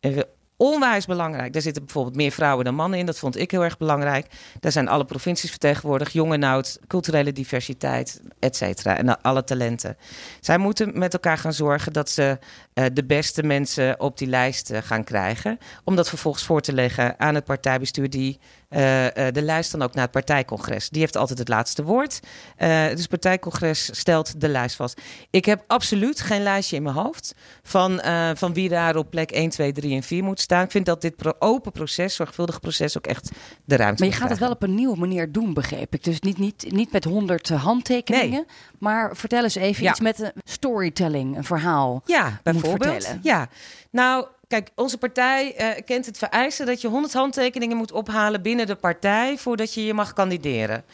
En 0.00 0.14
we 0.14 0.26
Onwijs 0.56 1.06
belangrijk. 1.06 1.52
Daar 1.52 1.62
zitten 1.62 1.84
bijvoorbeeld 1.84 2.16
meer 2.16 2.30
vrouwen 2.30 2.64
dan 2.64 2.74
mannen 2.74 2.98
in. 2.98 3.06
Dat 3.06 3.18
vond 3.18 3.38
ik 3.38 3.50
heel 3.50 3.64
erg 3.64 3.78
belangrijk. 3.78 4.26
Daar 4.60 4.72
zijn 4.72 4.88
alle 4.88 5.04
provincies 5.04 5.50
vertegenwoordigd. 5.50 6.12
Jong 6.12 6.32
en 6.32 6.42
oud, 6.42 6.78
culturele 6.86 7.32
diversiteit, 7.32 8.20
et 8.38 8.56
cetera. 8.56 8.96
En 8.96 9.20
alle 9.22 9.44
talenten. 9.44 9.96
Zij 10.40 10.58
moeten 10.58 10.98
met 10.98 11.12
elkaar 11.12 11.38
gaan 11.38 11.52
zorgen 11.52 11.92
dat 11.92 12.10
ze 12.10 12.38
eh, 12.72 12.84
de 12.92 13.04
beste 13.04 13.42
mensen 13.42 14.00
op 14.00 14.18
die 14.18 14.28
lijst 14.28 14.70
eh, 14.70 14.82
gaan 14.82 15.04
krijgen. 15.04 15.58
Om 15.84 15.96
dat 15.96 16.08
vervolgens 16.08 16.44
voor 16.44 16.60
te 16.60 16.72
leggen 16.72 17.18
aan 17.20 17.34
het 17.34 17.44
partijbestuur 17.44 18.10
die 18.10 18.40
eh, 18.68 19.26
eh, 19.26 19.34
de 19.34 19.42
lijst 19.42 19.72
dan 19.72 19.82
ook 19.82 19.94
naar 19.94 20.02
het 20.02 20.12
partijcongres. 20.12 20.88
Die 20.88 21.00
heeft 21.00 21.16
altijd 21.16 21.38
het 21.38 21.48
laatste 21.48 21.82
woord. 21.82 22.20
Eh, 22.56 22.88
dus 22.88 23.00
het 23.00 23.08
partijcongres 23.08 23.98
stelt 23.98 24.40
de 24.40 24.48
lijst 24.48 24.76
vast. 24.76 25.00
Ik 25.30 25.44
heb 25.44 25.64
absoluut 25.66 26.20
geen 26.20 26.42
lijstje 26.42 26.76
in 26.76 26.82
mijn 26.82 26.94
hoofd 26.94 27.34
van, 27.62 28.00
van 28.34 28.52
wie 28.54 28.68
daar 28.68 28.96
op 28.96 29.10
plek 29.10 29.30
1, 29.30 29.48
2, 29.50 29.72
3 29.72 29.94
en 29.96 30.02
4 30.02 30.24
moet 30.24 30.40
staan. 30.40 30.64
Ik 30.64 30.70
vind 30.70 30.86
dat 30.86 31.00
dit 31.00 31.16
pro- 31.16 31.32
open 31.38 31.72
proces, 31.72 32.14
zorgvuldig 32.14 32.60
proces, 32.60 32.96
ook 32.96 33.06
echt 33.06 33.30
de 33.64 33.76
ruimte 33.76 34.02
Maar 34.04 34.12
je 34.12 34.18
gaat 34.18 34.30
het 34.30 34.38
wel 34.38 34.50
op 34.50 34.62
een 34.62 34.74
nieuwe 34.74 34.96
manier 34.96 35.32
doen, 35.32 35.54
begreep 35.54 35.94
ik. 35.94 36.04
Dus 36.04 36.20
niet, 36.20 36.38
niet, 36.38 36.64
niet 36.72 36.92
met 36.92 37.04
honderd 37.04 37.48
handtekeningen. 37.48 38.46
Maar 38.78 39.16
vertel 39.16 39.42
eens 39.42 39.54
even 39.54 39.82
Ja. 39.82 39.90
iets 39.90 40.00
met 40.00 40.20
een 40.20 40.32
storytelling, 40.44 41.36
een 41.36 41.44
verhaal. 41.44 42.02
Ja, 42.04 42.40
bijvoorbeeld. 42.42 43.14
Ja, 43.22 43.48
nou, 43.90 44.26
kijk, 44.48 44.70
onze 44.74 44.98
partij 44.98 45.54
eh, 45.54 45.84
kent 45.84 46.06
het 46.06 46.18
vereisten 46.18 46.66
dat 46.66 46.80
je 46.80 46.88
100 46.88 47.12
handtekeningen 47.12 47.76
moet 47.76 47.92
ophalen 47.92 48.42
binnen 48.42 48.66
de 48.66 48.74
partij 48.74 49.38
voordat 49.38 49.74
je 49.74 49.84
je 49.84 49.94
mag 49.94 50.12
kandideren. 50.12 50.84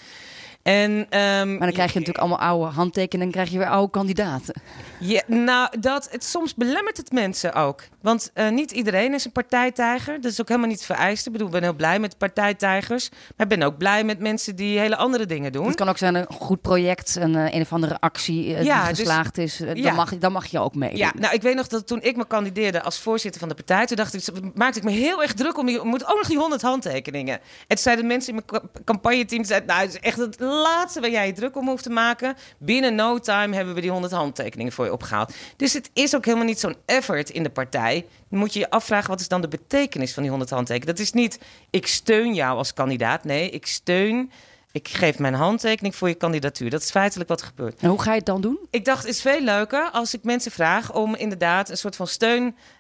En, 0.63 1.07
ehm, 1.11 1.49
Maar 1.51 1.59
dan 1.59 1.73
krijg 1.73 1.93
je 1.93 1.99
natuurlijk 1.99 2.19
allemaal 2.19 2.39
oude 2.39 2.71
handtekeningen 2.75 3.27
en 3.27 3.33
krijg 3.33 3.51
je 3.51 3.59
weer 3.59 3.69
oude 3.69 3.91
kandidaten. 3.91 4.63
Ja, 5.01 5.23
nou, 5.27 5.81
dat, 5.81 6.09
het, 6.11 6.25
soms 6.25 6.55
belemmert 6.55 6.97
het 6.97 7.13
mensen 7.13 7.53
ook. 7.55 7.83
Want 8.01 8.31
eh, 8.35 8.49
niet 8.51 8.71
iedereen 8.71 9.15
is 9.15 9.25
een 9.25 9.33
partijtijger. 9.33 10.21
Dat 10.21 10.31
is 10.33 10.41
ook 10.41 10.49
helemaal 10.49 10.69
niet 10.71 10.85
vereist. 10.85 11.27
Ik 11.27 11.33
bedoel, 11.33 11.47
ik 11.47 11.53
ben 11.53 11.63
heel 11.63 11.75
blij 11.75 11.99
met 11.99 12.19
partijtijgers. 12.19 13.09
Maar 13.11 13.47
ik 13.51 13.59
ben 13.59 13.63
ook 13.63 13.79
blij 13.79 14.05
met 14.05 14.19
mensen 14.19 14.57
die 14.57 14.79
hele 14.79 14.97
andere 14.97 15.27
dingen 15.27 15.53
doen. 15.53 15.67
Het 15.67 15.75
kan 15.75 15.89
ook 15.89 15.99
zijn 15.99 16.15
een 16.15 16.27
goed 16.29 16.61
project, 16.61 17.17
een, 17.17 17.37
eh, 17.37 17.55
een 17.55 17.61
of 17.61 17.73
andere 17.73 18.01
actie 18.01 18.55
eh, 18.55 18.63
Ja, 18.65 18.79
die 18.81 18.89
dus- 18.89 18.99
geslaagd 18.99 19.39
is. 19.39 19.59
Ja. 19.59 19.75
Dan, 19.75 19.95
mag, 19.95 20.19
dan 20.19 20.33
mag 20.33 20.47
je 20.47 20.59
ook 20.61 20.75
mee. 20.75 20.97
Ja, 20.97 21.13
nou, 21.19 21.35
ik 21.35 21.43
weet 21.43 21.55
nog 21.55 21.67
dat 21.67 21.87
toen 21.87 22.03
ik 22.03 22.17
me 22.17 22.27
kandideerde 22.27 22.83
als 22.83 22.99
voorzitter 22.99 23.41
van 23.41 23.49
de 23.49 23.55
partij, 23.55 23.87
toen 23.87 23.97
dacht 23.97 24.15
ik, 24.15 24.55
maakte 24.55 24.79
ik 24.79 24.85
me 24.85 24.91
heel 24.91 25.23
erg 25.23 25.33
druk 25.35 25.59
om 25.59 25.67
die, 25.67 25.83
moet 25.83 26.07
ook 26.07 26.17
nog 26.17 26.27
die 26.27 26.39
100 26.39 26.63
handtekeningen. 26.63 27.35
En 27.35 27.43
toen 27.67 27.79
zeiden 27.79 28.07
mensen 28.07 28.35
in 28.35 28.43
mijn 28.47 28.63
ca- 28.63 28.81
campagneteam, 28.85 29.45
zeiden, 29.45 29.69
nou, 29.69 29.81
het 29.81 29.95
is 29.95 30.01
echt 30.01 30.19
het 30.19 30.37
laatste 30.55 31.01
waar 31.01 31.11
jij 31.11 31.27
je 31.27 31.33
druk 31.33 31.57
om 31.57 31.69
hoeft 31.69 31.83
te 31.83 31.91
maken. 31.91 32.37
Binnen 32.59 32.95
no 32.95 33.19
time 33.19 33.57
hebben 33.57 33.75
we 33.75 33.81
die 33.81 33.91
100 33.91 34.13
handtekeningen 34.13 34.73
voor 34.73 34.85
je 34.85 34.93
opgehaald. 34.93 35.35
Dus 35.57 35.73
het 35.73 35.91
is 35.93 36.17
ook 36.17 36.25
helemaal 36.25 36.47
niet 36.47 36.61
zo'n 36.61 36.77
effort 36.87 37.31
in 37.31 37.43
de 37.43 37.51
partij. 37.51 38.07
Dan 38.31 38.39
moet 38.39 38.53
je 38.53 38.59
je 38.59 38.71
afvragen, 38.71 39.11
wat 39.11 39.21
is 39.21 39.29
dan 39.29 39.41
de 39.41 39.49
betekenis 39.49 40.13
van 40.13 40.23
die 40.23 40.31
100 40.31 40.51
handtekeningen? 40.51 40.97
Dat 40.97 41.05
is 41.05 41.13
niet, 41.13 41.39
ik 41.71 41.87
steun 41.87 42.35
jou 42.35 42.57
als 42.57 42.75
kandidaat. 42.75 43.25
Nee, 43.25 43.51
ik 43.51 43.67
steun 43.67 44.31
Ik 44.73 44.89
geef 44.89 45.19
mijn 45.19 45.35
handtekening 45.35 45.97
voor 45.97 46.09
je 46.09 46.15
kandidatuur. 46.15 46.71
Dat 46.71 46.83
is 46.83 46.91
feitelijk 46.91 47.29
wat 47.29 47.41
er 47.41 47.47
gebeurt. 47.47 47.81
En 47.81 47.89
hoe 47.89 48.03
ga 48.03 48.11
je 48.11 48.17
het 48.17 48.27
dan 48.27 48.41
doen? 48.41 48.59
Ik 48.71 48.85
dacht, 48.85 49.03
het 49.03 49.15
is 49.15 49.21
veel 49.21 49.41
leuker 49.41 49.91
als 49.91 50.15
ik 50.15 50.25
mensen 50.25 50.53
vraag 50.53 50.95
om 50.95 51.15
inderdaad 51.15 51.71
een 51.71 51.77
soort 51.77 51.97
van 51.97 52.07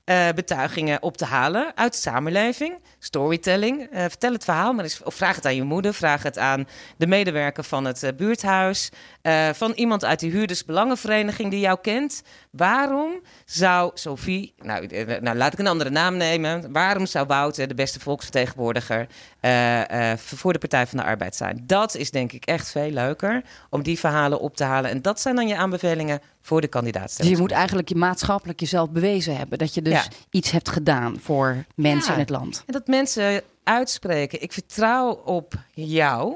steunbetuigingen 0.04 1.02
op 1.02 1.16
te 1.16 1.24
halen 1.24 1.72
uit 1.74 1.92
de 1.92 1.98
samenleving. 1.98 2.78
Storytelling. 2.98 3.88
Eh, 3.90 4.00
vertel 4.00 4.32
het 4.32 4.44
verhaal, 4.44 4.72
maar 4.72 4.84
eens, 4.84 5.02
of 5.02 5.14
vraag 5.14 5.36
het 5.36 5.46
aan 5.46 5.54
je 5.54 5.62
moeder, 5.62 5.94
vraag 5.94 6.22
het 6.22 6.38
aan 6.38 6.68
de 6.96 7.06
medewerker 7.06 7.64
van 7.64 7.84
het 7.84 8.02
eh, 8.02 8.10
buurthuis, 8.16 8.90
eh, 9.22 9.48
van 9.52 9.72
iemand 9.72 10.04
uit 10.04 10.20
die 10.20 10.30
huurdersbelangenvereniging 10.30 11.50
die 11.50 11.60
jou 11.60 11.78
kent. 11.80 12.22
Waarom 12.50 13.20
zou 13.44 13.90
Sophie, 13.94 14.54
nou, 14.56 14.86
eh, 14.86 15.20
nou 15.20 15.36
laat 15.36 15.52
ik 15.52 15.58
een 15.58 15.66
andere 15.66 15.90
naam 15.90 16.16
nemen, 16.16 16.72
waarom 16.72 17.06
zou 17.06 17.26
Wouter 17.26 17.68
de 17.68 17.74
beste 17.74 18.00
volksvertegenwoordiger 18.00 19.06
eh, 19.40 20.10
eh, 20.12 20.18
voor 20.18 20.52
de 20.52 20.58
Partij 20.58 20.86
van 20.86 20.98
de 20.98 21.04
Arbeid 21.04 21.36
zijn? 21.36 21.62
Dat 21.66 21.96
is 21.96 22.10
denk 22.10 22.32
ik 22.32 22.44
echt 22.44 22.70
veel 22.70 22.90
leuker 22.90 23.42
om 23.70 23.82
die 23.82 23.98
verhalen 23.98 24.40
op 24.40 24.56
te 24.56 24.64
halen. 24.64 24.90
En 24.90 25.02
dat 25.02 25.20
zijn 25.20 25.36
dan 25.36 25.48
je 25.48 25.56
aanbevelingen 25.56 26.20
voor 26.42 26.60
de 26.60 26.68
kandidaat. 26.68 27.16
Dus 27.16 27.28
je 27.28 27.36
moet 27.36 27.50
eigenlijk 27.50 27.88
je 27.88 27.94
maatschappelijk 27.96 28.60
jezelf 28.60 28.90
bewezen 28.90 29.36
hebben. 29.36 29.58
Dat 29.58 29.74
je 29.74 29.82
dus 29.82 29.92
Ja. 29.92 30.04
iets 30.30 30.50
hebt 30.50 30.68
gedaan 30.68 31.16
voor 31.20 31.64
mensen 31.74 32.08
Ja. 32.08 32.14
in 32.14 32.20
het 32.20 32.30
land. 32.30 32.62
En 32.66 32.72
dat 32.72 32.86
mensen 32.86 33.42
uitspreken, 33.64 34.42
ik 34.42 34.52
vertrouw 34.52 35.10
op 35.24 35.54
jou, 35.74 36.34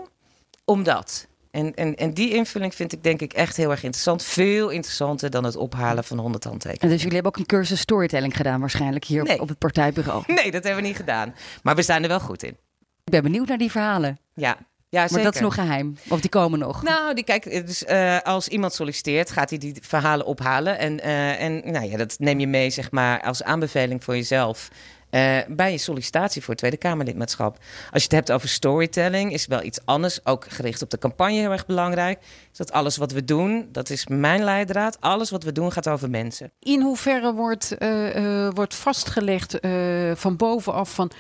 omdat. 0.65 1.27
En, 1.51 1.75
en, 1.75 1.95
en 1.97 2.15
die 2.15 2.35
invulling 2.35 2.75
vind 2.75 2.93
ik 2.93 3.03
denk 3.03 3.21
ik 3.21 3.33
echt 3.33 3.57
heel 3.57 3.71
erg 3.71 3.83
interessant. 3.83 4.23
Veel 4.23 4.69
interessanter 4.69 5.31
dan 5.31 5.45
het 5.45 5.57
ophalen 5.57 6.05
van 6.05 6.19
100 6.19 6.45
handtekeningen. 6.45 6.83
En 6.85 6.89
dus 6.89 6.99
jullie 7.03 7.15
hebben 7.15 7.33
ook 7.33 7.39
een 7.39 7.47
cursus 7.47 7.81
storytelling 7.81 8.37
gedaan 8.37 8.61
waarschijnlijk 8.61 9.05
hier 9.05 9.23
Nee. 9.25 9.41
op 9.41 9.49
het 9.49 9.59
partijbureau. 9.59 10.23
Nee, 10.35 10.51
dat 10.51 10.65
hebben 10.65 10.83
we 10.83 10.89
niet 10.89 10.97
gedaan. 10.97 11.35
Maar 11.63 11.75
we 11.77 11.83
zijn 11.83 12.03
er 12.03 12.09
wel 12.09 12.21
goed 12.21 12.43
in. 12.43 12.57
Ik 13.05 13.13
ben 13.13 13.23
benieuwd 13.23 13.49
naar 13.49 13.59
die 13.59 13.71
verhalen. 13.71 14.19
Ja, 14.35 14.57
ja 14.97 15.01
Maar 15.01 15.09
zeker. 15.09 15.25
dat 15.25 15.35
is 15.35 15.41
nog 15.41 15.55
geheim. 15.55 15.97
Of 16.09 16.21
die 16.21 16.31
komen 16.31 16.59
nog. 16.59 16.83
Nou, 16.83 17.15
die, 17.15 17.25
kijk, 17.25 17.67
dus, 17.67 17.85
eh, 17.85 18.19
als 18.23 18.49
iemand 18.49 18.73
solliciteert, 18.73 19.31
gaat 19.31 19.51
hij 19.51 19.59
die 19.59 19.75
verhalen 19.81 20.27
ophalen. 20.27 20.79
En, 20.79 21.01
eh, 21.01 21.43
en 21.43 21.63
nou 21.65 21.91
ja, 21.91 21.97
dat 21.97 22.17
neem 22.19 22.41
je 22.41 22.47
mee, 22.47 22.71
zeg 22.71 22.91
maar, 22.91 23.21
als 23.21 23.43
aanbeveling 23.43 24.05
voor 24.05 24.15
jezelf. 24.17 24.69
eh, 25.11 25.39
bij 25.49 25.73
je 25.73 25.79
sollicitatie 25.79 26.43
voor 26.43 26.55
Tweede 26.55 26.77
Kamerlidmaatschap. 26.77 27.59
Als 27.93 28.03
je 28.03 28.09
het 28.09 28.13
hebt 28.13 28.33
over 28.33 28.49
storytelling, 28.49 29.33
is 29.33 29.47
wel 29.47 29.63
iets 29.63 29.79
anders. 29.85 30.27
Ook 30.27 30.45
gericht 30.49 30.83
op 30.83 30.91
de 30.91 30.99
campagne 30.99 31.39
heel 31.39 31.51
erg 31.51 31.67
belangrijk. 31.67 32.19
Is 32.53 32.59
dat 32.59 32.73
alles 32.73 32.97
wat 32.97 33.13
we 33.13 33.25
doen, 33.25 33.69
dat 33.73 33.91
is 33.91 34.07
mijn 34.07 34.45
leidraad. 34.45 34.97
Alles 35.01 35.31
wat 35.31 35.43
we 35.43 35.53
doen 35.53 35.73
gaat 35.73 35.89
over 35.89 36.11
mensen. 36.11 36.53
In 36.59 36.81
hoeverre 36.81 37.33
wordt, 37.33 37.79
eh, 37.79 38.45
eh, 38.47 38.53
wordt 38.55 38.75
vastgelegd 38.75 39.61
eh, 39.61 39.71
van 40.15 40.37
bovenaf 40.37 40.95
van... 40.95 41.11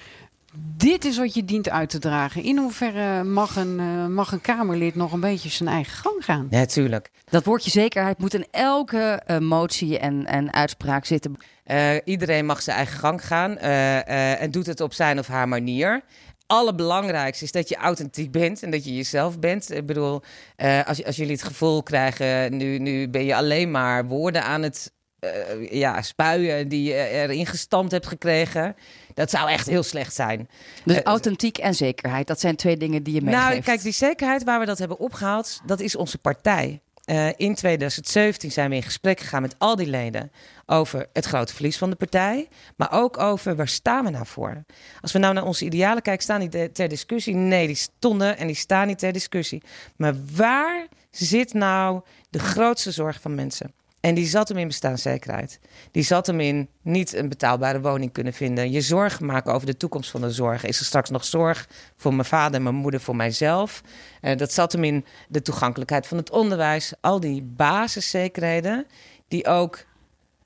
Dit 0.76 1.04
is 1.04 1.18
wat 1.18 1.34
je 1.34 1.44
dient 1.44 1.68
uit 1.70 1.90
te 1.90 1.98
dragen. 1.98 2.42
In 2.42 2.56
hoeverre 2.58 3.24
mag 3.24 3.56
een, 3.56 3.80
eh, 3.80 4.06
mag 4.06 4.32
een 4.32 4.40
Kamerlid 4.40 4.94
nog 4.94 5.12
een 5.12 5.20
beetje 5.20 5.48
zijn 5.48 5.68
eigen 5.68 5.92
gang 5.96 6.24
gaan? 6.24 6.46
Ja, 6.50 6.64
tuurlijk. 6.64 7.10
Dat 7.24 7.44
woordje 7.44 7.70
zekerheid 7.70 8.18
moet 8.18 8.34
in 8.34 8.46
elke 8.50 9.22
eh, 9.26 9.38
motie 9.38 9.98
en, 9.98 10.26
en 10.26 10.52
uitspraak 10.52 11.04
zitten. 11.04 11.36
Eh, 11.64 11.94
iedereen 12.04 12.46
mag 12.46 12.62
zijn 12.62 12.76
eigen 12.76 12.98
gang 12.98 13.26
gaan 13.26 13.58
eh, 13.58 13.96
eh, 13.98 14.42
en 14.42 14.50
doet 14.50 14.66
het 14.66 14.80
op 14.80 14.92
zijn 14.92 15.18
of 15.18 15.26
haar 15.26 15.48
manier. 15.48 16.02
Allerbelangrijkste 16.46 17.44
is 17.44 17.52
dat 17.52 17.68
je 17.68 17.76
authentiek 17.76 18.30
bent 18.30 18.62
en 18.62 18.70
dat 18.70 18.84
je 18.84 18.94
jezelf 18.94 19.38
bent. 19.38 19.72
Ik 19.72 19.86
bedoel, 19.86 20.22
eh, 20.56 20.86
als, 20.86 21.04
als 21.04 21.16
jullie 21.16 21.32
het 21.32 21.42
gevoel 21.42 21.82
krijgen, 21.82 22.56
nu, 22.56 22.78
nu 22.78 23.08
ben 23.08 23.24
je 23.24 23.34
alleen 23.34 23.70
maar 23.70 24.06
woorden 24.06 24.42
aan 24.42 24.62
het 24.62 24.92
eh, 25.18 25.70
ja, 25.70 26.02
spuien 26.02 26.68
die 26.68 26.82
je 26.82 27.08
erin 27.08 27.46
gestampt 27.46 27.92
hebt 27.92 28.06
gekregen. 28.06 28.76
Dat 29.16 29.30
zou 29.30 29.50
echt 29.50 29.66
heel 29.66 29.82
slecht 29.82 30.14
zijn. 30.14 30.48
Dus 30.84 30.96
Eh, 30.96 31.02
authentiek 31.02 31.58
en 31.58 31.74
zekerheid, 31.74 32.26
dat 32.26 32.40
zijn 32.40 32.56
twee 32.56 32.76
dingen 32.76 33.02
die 33.02 33.14
je 33.14 33.22
meegeeft. 33.22 33.48
Nou, 33.48 33.60
kijk, 33.60 33.82
die 33.82 33.92
zekerheid 33.92 34.44
waar 34.44 34.60
we 34.60 34.66
dat 34.66 34.78
hebben 34.78 34.98
opgehaald, 34.98 35.60
dat 35.66 35.80
is 35.80 35.96
onze 35.96 36.18
partij. 36.18 36.80
Eh, 37.04 37.28
in 37.36 37.54
2017 37.54 38.52
zijn 38.52 38.70
we 38.70 38.76
in 38.76 38.82
gesprek 38.82 39.20
gegaan 39.20 39.42
met 39.42 39.54
al 39.58 39.76
die 39.76 39.86
leden 39.86 40.32
over 40.66 41.06
het 41.12 41.24
grote 41.26 41.54
verlies 41.54 41.78
van 41.78 41.90
de 41.90 41.96
partij, 41.96 42.48
maar 42.76 42.92
ook 42.92 43.18
over 43.18 43.56
waar 43.56 43.68
staan 43.68 44.04
we 44.04 44.10
nou 44.10 44.26
voor. 44.26 44.64
Als 45.00 45.12
we 45.12 45.18
nou 45.18 45.34
naar 45.34 45.44
onze 45.44 45.64
idealen 45.64 46.02
kijken, 46.02 46.22
staan 46.22 46.48
die 46.48 46.72
ter 46.72 46.88
discussie? 46.88 47.34
Nee, 47.34 47.66
die 47.66 47.76
stonden 47.76 48.38
en 48.38 48.46
die 48.46 48.56
staan 48.56 48.86
niet 48.86 48.98
ter 48.98 49.12
discussie. 49.12 49.62
Maar 49.96 50.14
waar 50.34 50.86
zit 51.10 51.52
nou 51.54 52.00
de 52.30 52.38
grootste 52.38 52.90
zorg 52.90 53.20
van 53.20 53.34
mensen? 53.34 53.72
En 54.00 54.14
die 54.14 54.26
zat 54.26 54.48
hem 54.48 54.58
in 54.58 54.66
bestaanszekerheid. 54.66 55.60
Die 55.90 56.02
zat 56.02 56.26
hem 56.26 56.40
in 56.40 56.68
niet 56.82 57.14
een 57.14 57.28
betaalbare 57.28 57.80
woning 57.80 58.12
kunnen 58.12 58.32
vinden. 58.32 58.70
Je 58.70 58.80
zorgen 58.80 59.26
maken 59.26 59.52
over 59.52 59.66
de 59.66 59.76
toekomst 59.76 60.10
van 60.10 60.20
de 60.20 60.30
zorg. 60.30 60.64
Is 60.64 60.78
er 60.78 60.84
straks 60.84 61.10
nog 61.10 61.24
zorg 61.24 61.68
voor 61.96 62.14
mijn 62.14 62.28
vader 62.28 62.54
en 62.54 62.62
mijn 62.62 62.74
moeder, 62.74 63.00
voor 63.00 63.16
mijzelf? 63.16 63.82
Eh, 64.20 64.36
dat 64.36 64.52
zat 64.52 64.72
hem 64.72 64.84
in 64.84 65.04
de 65.28 65.42
toegankelijkheid 65.42 66.06
van 66.06 66.16
het 66.16 66.30
onderwijs. 66.30 66.92
Al 67.00 67.20
die 67.20 67.42
basiszekerheden 67.42 68.86
die 69.28 69.46
ook 69.46 69.84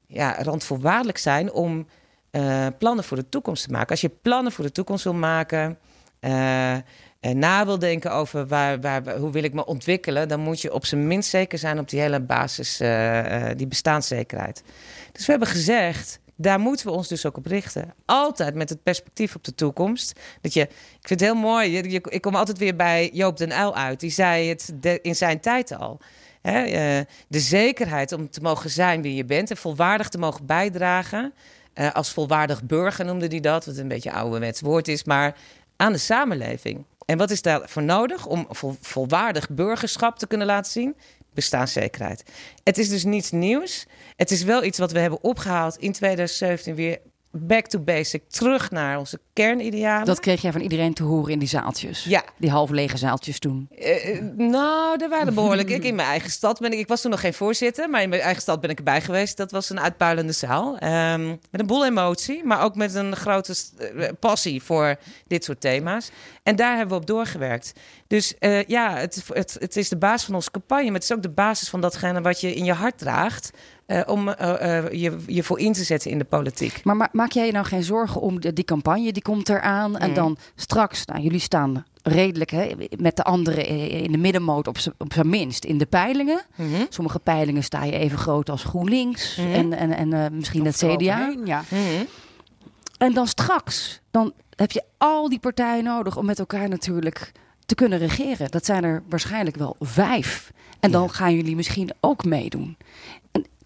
ja, 0.06 0.42
randvoorwaardelijk 0.42 1.18
zijn 1.18 1.52
om 1.52 1.86
eh, 2.30 2.66
plannen 2.78 3.04
voor 3.04 3.16
de 3.16 3.28
toekomst 3.28 3.64
te 3.64 3.70
maken. 3.70 3.90
Als 3.90 4.00
je 4.00 4.08
plannen 4.22 4.52
voor 4.52 4.64
de 4.64 4.72
toekomst 4.72 5.04
wil 5.04 5.14
maken... 5.14 5.78
eh, 6.20 6.76
na 7.20 7.66
wil 7.66 7.78
denken 7.78 8.12
over 8.12 8.46
waar, 8.46 8.80
waar, 8.80 9.16
hoe 9.16 9.30
wil 9.30 9.42
ik 9.42 9.52
me 9.54 9.64
ontwikkelen, 9.66 10.28
dan 10.28 10.40
moet 10.40 10.60
je 10.60 10.72
op 10.72 10.86
zijn 10.86 11.06
minst 11.06 11.30
zeker 11.30 11.58
zijn 11.58 11.78
op 11.78 11.88
die 11.88 12.00
hele 12.00 12.20
basis, 12.20 12.80
eh, 12.80 13.50
eh, 13.50 13.56
die 13.56 13.66
bestaanszekerheid. 13.66 14.62
Dus 15.12 15.24
we 15.24 15.30
hebben 15.30 15.48
gezegd, 15.48 16.20
daar 16.36 16.60
moeten 16.60 16.86
we 16.86 16.92
ons 16.92 17.08
dus 17.08 17.26
ook 17.26 17.36
op 17.36 17.46
richten. 17.46 17.94
Altijd 18.04 18.54
met 18.54 18.68
het 18.68 18.82
perspectief 18.82 19.34
op 19.34 19.44
de 19.44 19.54
toekomst. 19.54 20.20
Dat 20.40 20.52
je, 20.52 20.60
ik 20.60 21.06
vind 21.06 21.20
het 21.20 21.28
heel 21.28 21.40
mooi, 21.40 21.78
ik 21.78 22.20
kom 22.20 22.34
altijd 22.34 22.58
weer 22.58 22.76
bij 22.76 23.10
Joop 23.12 23.36
den 23.36 23.52
Uyl 23.52 23.76
uit. 23.76 24.00
Die 24.00 24.10
zei 24.10 24.48
het 24.48 24.72
in 25.02 25.16
zijn 25.16 25.40
tijd 25.40 25.76
al. 25.76 26.00
Hè, 26.42 26.62
eh, 26.62 27.04
de 27.28 27.40
zekerheid 27.40 28.12
om 28.12 28.30
te 28.30 28.40
mogen 28.40 28.70
zijn 28.70 29.02
wie 29.02 29.14
je 29.14 29.24
bent 29.24 29.50
en 29.50 29.56
volwaardig 29.56 30.08
te 30.08 30.18
mogen 30.18 30.46
bijdragen. 30.46 31.34
eh, 31.74 31.92
als 31.92 32.12
volwaardig 32.12 32.62
burger 32.62 33.04
noemde 33.04 33.26
hij 33.26 33.40
dat, 33.40 33.64
wat 33.64 33.76
een 33.76 33.88
beetje 33.88 34.12
ouderwets 34.12 34.60
woord 34.60 34.88
is, 34.88 35.04
maar 35.04 35.36
aan 35.76 35.92
de 35.92 35.98
samenleving. 35.98 36.84
En 37.06 37.18
wat 37.18 37.30
is 37.30 37.42
daarvoor 37.42 37.82
nodig 37.82 38.26
om 38.26 38.46
vol- 38.48 38.76
volwaardig 38.80 39.48
burgerschap 39.48 40.18
te 40.18 40.26
kunnen 40.26 40.46
laten 40.46 40.72
zien? 40.72 40.96
Bestaanszekerheid. 41.34 42.24
Het 42.64 42.78
is 42.78 42.88
dus 42.88 43.04
niets 43.04 43.30
nieuws. 43.30 43.86
Het 44.16 44.30
is 44.30 44.42
wel 44.42 44.64
iets 44.64 44.78
wat 44.78 44.92
we 44.92 44.98
hebben 44.98 45.22
opgehaald 45.22 45.76
in 45.76 45.92
2017 45.92 46.74
weer 46.74 47.00
back 47.32 47.66
to 47.66 47.78
basic, 47.78 48.22
terug 48.28 48.70
naar 48.70 48.98
onze 48.98 49.20
kernidealen. 49.32 50.06
Dat 50.06 50.20
kreeg 50.20 50.42
jij 50.42 50.52
van 50.52 50.60
iedereen 50.60 50.94
te 50.94 51.02
horen 51.02 51.32
in 51.32 51.38
die 51.38 51.48
zaaltjes. 51.48 52.04
Ja. 52.04 52.24
Die 52.36 52.50
half 52.50 52.70
lege 52.70 52.96
zaaltjes 52.96 53.38
toen. 53.38 53.68
Eh, 53.78 54.16
eh, 54.16 54.22
nou, 54.36 55.02
er 55.02 55.08
waren 55.08 55.34
behoorlijk. 55.34 55.68
Ik 55.68 55.84
in 55.84 55.94
mijn 55.94 56.08
eigen 56.08 56.30
stad 56.30 56.60
ben 56.60 56.72
ik. 56.72 56.78
Ik 56.78 56.88
was 56.88 57.00
toen 57.00 57.10
nog 57.10 57.20
geen 57.20 57.34
voorzitter, 57.34 57.90
maar 57.90 58.02
in 58.02 58.08
mijn 58.08 58.22
eigen 58.22 58.42
stad 58.42 58.60
ben 58.60 58.70
ik 58.70 58.78
erbij 58.78 59.00
geweest. 59.00 59.36
Dat 59.36 59.50
was 59.50 59.70
een 59.70 59.80
uitpuilende 59.80 60.32
zaal. 60.32 60.78
Ehm, 60.78 61.28
met 61.28 61.60
een 61.60 61.66
boel 61.66 61.86
emotie, 61.86 62.44
maar 62.44 62.62
ook 62.62 62.74
met 62.74 62.94
een 62.94 63.16
grote 63.16 63.54
eh, 63.78 64.08
passie 64.20 64.62
voor 64.62 64.96
dit 65.26 65.44
soort 65.44 65.60
thema's. 65.60 66.10
En 66.42 66.56
daar 66.56 66.76
hebben 66.76 66.94
we 66.94 67.00
op 67.00 67.06
doorgewerkt. 67.06 67.72
Dus 68.06 68.34
ja, 68.66 68.96
het, 68.96 69.24
het, 69.32 69.56
het 69.58 69.76
is 69.76 69.88
de 69.88 69.96
basis 69.96 70.24
van 70.24 70.34
onze 70.34 70.50
campagne, 70.50 70.84
maar 70.84 70.94
het 70.94 71.02
is 71.02 71.12
ook 71.12 71.22
de 71.22 71.30
basis 71.30 71.68
van 71.68 71.80
datgene 71.80 72.20
wat 72.20 72.40
je 72.40 72.54
in 72.54 72.64
je 72.64 72.72
hart 72.72 72.98
draagt. 72.98 73.50
Eh, 73.90 74.00
om 74.06 74.28
eh, 74.28 74.78
eh, 74.78 74.92
je, 74.92 75.16
je 75.26 75.42
voor 75.42 75.58
in 75.60 75.72
te 75.72 75.84
zetten 75.84 76.10
in 76.10 76.18
de 76.18 76.24
politiek. 76.24 76.84
Maar 76.84 76.96
ma- 76.96 77.08
maak 77.12 77.32
jij 77.32 77.46
je 77.46 77.52
nou 77.52 77.64
geen 77.66 77.82
zorgen 77.82 78.20
om 78.20 78.40
de, 78.40 78.52
die 78.52 78.64
campagne? 78.64 79.12
Die 79.12 79.22
komt 79.22 79.48
eraan. 79.48 79.96
En 79.98 80.14
dan 80.14 80.36
straks, 80.54 81.04
nou, 81.04 81.20
jullie 81.20 81.38
staan 81.40 81.84
redelijk 82.02 82.50
hè, 82.50 82.68
met 82.96 83.16
de 83.16 83.22
anderen 83.24 83.66
in 83.90 84.12
de 84.12 84.18
middenmoot 84.18 84.66
op 84.66 84.78
zijn 85.12 85.28
minst 85.28 85.64
in 85.64 85.78
de 85.78 85.86
peilingen. 85.86 86.42
Mhm. 86.56 86.84
Sommige 86.88 87.18
peilingen 87.18 87.62
sta 87.64 87.84
je 87.84 87.92
even 87.92 88.18
groot 88.18 88.50
als 88.50 88.64
GroenLinks 88.64 89.36
Mhm. 89.36 89.72
en, 89.72 89.72
en, 89.72 90.12
en 90.12 90.36
misschien 90.36 90.64
het 90.66 90.76
CDA. 90.76 91.34
Ja. 91.44 91.62
Mhm. 91.68 92.04
En 92.98 93.12
dan 93.14 93.26
straks, 93.26 94.00
dan 94.10 94.32
heb 94.56 94.70
je 94.70 94.82
al 94.98 95.28
die 95.28 95.38
partijen 95.38 95.84
nodig 95.84 96.16
om 96.16 96.24
met 96.26 96.38
elkaar 96.38 96.68
natuurlijk 96.68 97.32
te 97.66 97.74
kunnen 97.74 97.98
regeren. 97.98 98.50
Dat 98.50 98.64
zijn 98.64 98.84
er 98.84 99.02
waarschijnlijk 99.08 99.56
wel 99.56 99.76
vijf. 99.80 100.52
En 100.80 100.90
dan 100.90 101.02
Ja. 101.02 101.08
gaan 101.08 101.34
jullie 101.34 101.56
misschien 101.56 101.90
ook 102.00 102.24
meedoen. 102.24 102.76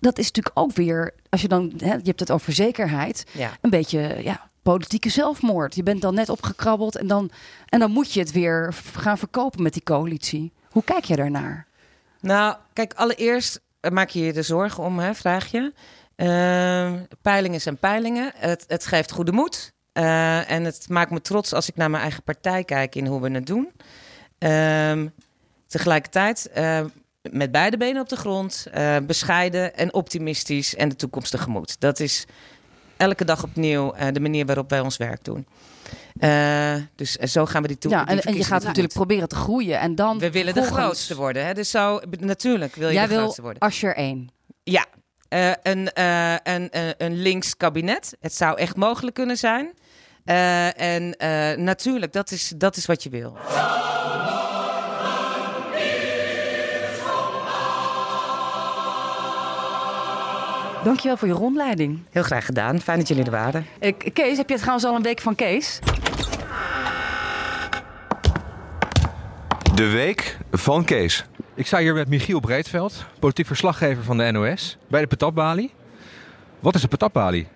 Dat 0.05 0.19
is 0.19 0.27
natuurlijk 0.27 0.59
ook 0.59 0.73
weer, 0.73 1.15
als 1.29 1.41
je 1.43 1.49
dan, 1.49 1.73
hè, 1.77 1.93
je 1.95 2.01
hebt 2.05 2.21
het 2.21 2.31
over 2.31 2.53
zekerheid, 2.53 3.25
Ja. 3.33 3.51
een 3.61 3.71
beetje 3.71 4.17
ja, 4.23 4.49
politieke 4.63 5.09
zelfmoord. 5.09 5.75
Je 5.75 5.83
bent 5.83 6.01
dan 6.01 6.15
net 6.15 6.29
opgekrabbeld 6.29 6.97
en 6.97 7.07
dan, 7.07 7.31
en 7.69 7.79
dan 7.79 7.91
moet 7.91 8.13
je 8.13 8.21
het 8.21 8.33
weer 8.33 8.75
gaan 8.97 9.19
verkopen 9.19 9.63
met 9.63 9.73
die 9.73 9.83
coalitie. 9.83 10.53
Hoe 10.71 10.85
kijk 10.85 11.05
je 11.05 11.17
daarnaar? 11.17 11.67
Nou, 12.21 12.57
kijk, 12.73 12.93
allereerst 12.95 13.61
eh, 13.81 13.91
maak 13.91 14.09
je 14.09 14.21
je 14.21 14.33
er 14.33 14.45
zorgen 14.45 14.85
om, 14.85 14.99
hè, 14.99 15.15
vraag 15.15 15.51
je. 15.51 15.73
Ehm, 16.17 16.99
peilingen 17.23 17.61
zijn 17.61 17.77
peilingen. 17.77 18.33
Het, 18.37 18.65
het 18.69 18.87
geeft 18.87 19.11
goede 19.13 19.33
moed. 19.33 19.73
Eh, 19.93 20.51
en 20.51 20.65
het 20.65 20.89
maakt 20.89 21.11
me 21.11 21.21
trots 21.21 21.53
als 21.53 21.69
ik 21.69 21.77
naar 21.77 21.91
mijn 21.91 22.03
eigen 22.03 22.23
partij 22.23 22.65
kijk 22.65 22.95
in 22.95 23.07
hoe 23.07 23.21
we 23.21 23.31
het 23.31 23.47
doen. 23.47 23.73
Ehm, 24.39 25.07
tegelijkertijd 25.67 26.49
eh, 26.51 26.81
met 27.31 27.51
beide 27.51 27.77
benen 27.77 28.03
op 28.03 28.09
de 28.09 28.17
grond, 28.17 28.67
eh, 28.73 28.97
bescheiden 29.07 29.77
en 29.77 29.95
optimistisch 29.95 30.77
en 30.77 30.89
de 30.89 30.97
toekomst 30.97 31.31
tegemoet. 31.31 31.81
Dat 31.81 32.01
is 32.01 32.25
elke 32.97 33.25
dag 33.25 33.43
opnieuw 33.43 33.93
eh, 33.93 34.13
de 34.13 34.21
manier 34.21 34.47
waarop 34.47 34.71
wij 34.71 34.81
ons 34.81 34.97
werk 34.97 35.25
doen. 35.25 35.47
Eh, 36.19 36.75
dus 36.97 37.13
zo 37.13 37.47
gaan 37.47 37.63
we 37.63 37.69
die 37.69 37.79
toe. 37.79 37.91
Ja, 37.91 38.07
en, 38.07 38.21
en 38.21 38.35
je 38.35 38.45
gaat 38.45 38.65
natuurlijk 38.65 38.95
proberen 38.95 39.29
te 39.29 39.35
groeien. 39.35 39.81
En 39.81 39.95
dan 39.95 40.19
We 40.19 40.31
willen 40.31 40.55
de 40.55 40.63
grootste 40.63 41.15
worden. 41.17 41.47
Hè? 41.47 41.55
Dus 41.55 41.71
zo, 41.71 42.01
natuurlijk 42.19 42.75
wil 42.75 42.89
je 42.89 42.95
Jij 42.95 43.03
de 43.03 43.09
wil 43.09 43.19
grootste 43.19 43.43
worden. 43.43 43.63
Asscher 43.63 43.97
1. 43.97 44.31
Ja, 44.63 44.87
een, 45.29 45.91
een, 45.93 46.69
een, 46.71 46.95
een 46.99 47.17
links 47.17 47.57
kabinet. 47.57 48.17
Het 48.21 48.35
zou 48.35 48.59
echt 48.59 48.77
mogelijk 48.77 49.15
kunnen 49.15 49.37
zijn. 49.37 49.75
En 50.77 51.15
natuurlijk, 51.65 52.13
dat 52.13 52.31
is, 52.31 52.53
dat 52.57 52.77
is 52.77 52.87
wat 52.87 53.03
je 53.03 53.11
wil. 53.11 53.37
Dankjewel 60.85 61.17
voor 61.17 61.29
je 61.29 61.35
rondleiding. 61.35 61.99
Heel 62.11 62.23
graag 62.23 62.45
gedaan. 62.45 62.81
Fijn 62.81 62.99
dat 62.99 63.09
jullie 63.09 63.25
er 63.25 63.31
waren. 63.31 63.67
Eh, 63.79 63.93
Kees, 64.13 64.37
heb 64.37 64.49
je 64.49 64.57
trouwens 64.57 64.85
al 64.85 64.95
een 64.95 65.03
week 65.03 65.21
van 65.21 65.35
Kees? 65.35 65.79
De 69.75 69.89
week 69.89 70.39
van 70.51 70.85
Kees. 70.85 71.25
Ik 71.55 71.67
sta 71.67 71.79
hier 71.79 71.95
met 71.95 72.09
Michiel 72.09 72.41
Breedveld, 72.41 73.05
politiek 73.19 73.47
verslaggever 73.47 74.05
van 74.05 74.17
de 74.17 74.31
NOS, 74.31 74.79
bij 74.89 75.01
de 75.01 75.07
patatbalie. 75.07 75.71
Wat 76.61 76.75
is 76.75 76.83
een 76.83 76.89
patatbalie? 76.89 77.47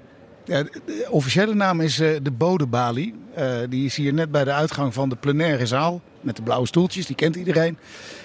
Ja, 0.45 0.63
de, 0.63 0.81
de 0.87 1.07
officiële 1.11 1.55
naam 1.55 1.81
is 1.81 2.01
eh, 2.01 2.17
de 2.23 2.31
Bodebalie. 2.31 3.15
Eh, 3.35 3.57
die 3.69 3.85
is 3.85 3.97
hier 3.97 4.13
net 4.13 4.31
bij 4.31 4.45
de 4.45 4.53
uitgang 4.53 4.95
van 4.95 5.09
de 5.09 5.17
plenaire 5.17 5.67
zaal. 5.67 6.01
Met 6.29 6.37
de 6.37 6.43
blauwe 6.43 6.67
stoeltjes, 6.67 7.07
die 7.07 7.17
kent 7.17 7.37
iedereen. 7.37 7.79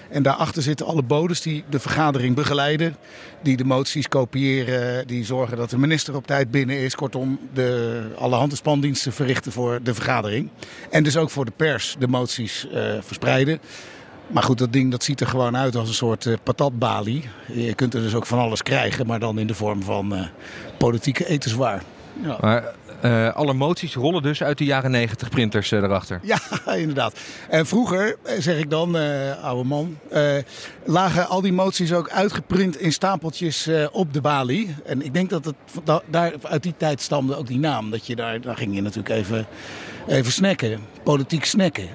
En 0.10 0.24
daarachter 0.24 0.62
zitten 0.62 0.86
alle 0.86 1.04
bodes 1.04 1.42
die 1.42 1.64
de 1.70 1.80
vergadering 1.80 2.36
begeleiden. 2.36 2.96
Die 3.42 3.58
de 3.58 3.64
moties 3.64 4.08
kopiëren. 4.08 5.08
Die 5.08 5.26
zorgen 5.26 5.58
dat 5.58 5.70
de 5.70 5.78
minister 5.78 6.16
op 6.16 6.28
tijd 6.28 6.52
binnen 6.52 6.78
is. 6.78 6.96
Kortom, 6.96 7.40
de, 7.54 8.02
alle 8.18 8.36
hand- 8.36 8.62
verrichten 9.10 9.52
voor 9.52 9.80
de 9.84 9.94
vergadering. 9.94 10.50
En 10.90 11.04
dus 11.04 11.18
ook 11.18 11.30
voor 11.30 11.46
de 11.46 11.52
pers 11.56 11.96
de 12.00 12.08
moties 12.08 12.68
eh, 12.70 12.94
verspreiden. 13.02 13.60
Maar 14.28 14.44
goed, 14.44 14.58
dat 14.58 14.74
ding 14.74 14.92
dat 14.92 15.04
ziet 15.04 15.22
er 15.22 15.28
gewoon 15.28 15.58
uit 15.58 15.76
als 15.76 15.88
een 15.88 15.94
soort 15.94 16.26
eh, 16.26 16.34
patatbalie. 16.44 17.30
Je 17.54 17.74
kunt 17.74 17.94
er 17.94 18.02
dus 18.02 18.16
ook 18.16 18.26
van 18.26 18.40
alles 18.40 18.64
krijgen, 18.64 19.08
maar 19.08 19.20
dan 19.20 19.40
in 19.40 19.48
de 19.48 19.56
vorm 19.56 19.84
van 19.84 20.16
eh, 20.16 20.26
politieke 20.78 21.28
etenswaar. 21.28 21.84
Ja. 22.22 22.38
Maar 22.42 22.64
eh, 23.04 23.34
alle 23.36 23.54
moties 23.54 23.96
rollen 23.96 24.22
dus 24.22 24.44
uit 24.44 24.58
de 24.58 24.66
jaren 24.66 24.92
90 24.92 25.30
printers 25.30 25.72
eh, 25.72 25.80
erachter. 25.82 26.20
Ja, 26.22 26.40
inderdaad. 26.76 27.20
En 27.50 27.66
vroeger, 27.66 28.16
eh, 28.24 28.40
zeg 28.40 28.58
ik 28.58 28.70
dan, 28.70 28.98
eh, 28.98 29.44
oude 29.44 29.68
man, 29.68 29.98
lagen 30.86 31.28
al 31.28 31.42
die 31.42 31.54
moties 31.54 31.94
ook 31.94 32.10
uitgeprint 32.10 32.78
in 32.80 32.92
stapeltjes 32.94 33.70
op 33.92 34.14
de 34.14 34.22
balie. 34.22 34.76
En 34.86 35.06
ik 35.06 35.14
denk 35.14 35.30
dat 35.30 35.46
het 35.46 35.56
da- 35.84 36.02
daar, 36.08 36.34
uit 36.42 36.64
die 36.64 36.74
tijd 36.78 37.02
stamde 37.02 37.36
ook 37.36 37.48
die 37.48 37.60
naam. 37.60 37.90
Dat 37.92 38.08
je 38.08 38.16
daar, 38.16 38.42
daar 38.42 38.58
ging 38.58 38.76
je 38.76 38.82
natuurlijk 38.82 39.16
even, 39.16 39.46
even 40.08 40.32
snacken, 40.32 40.80
politiek 41.04 41.46
snacken. 41.46 41.88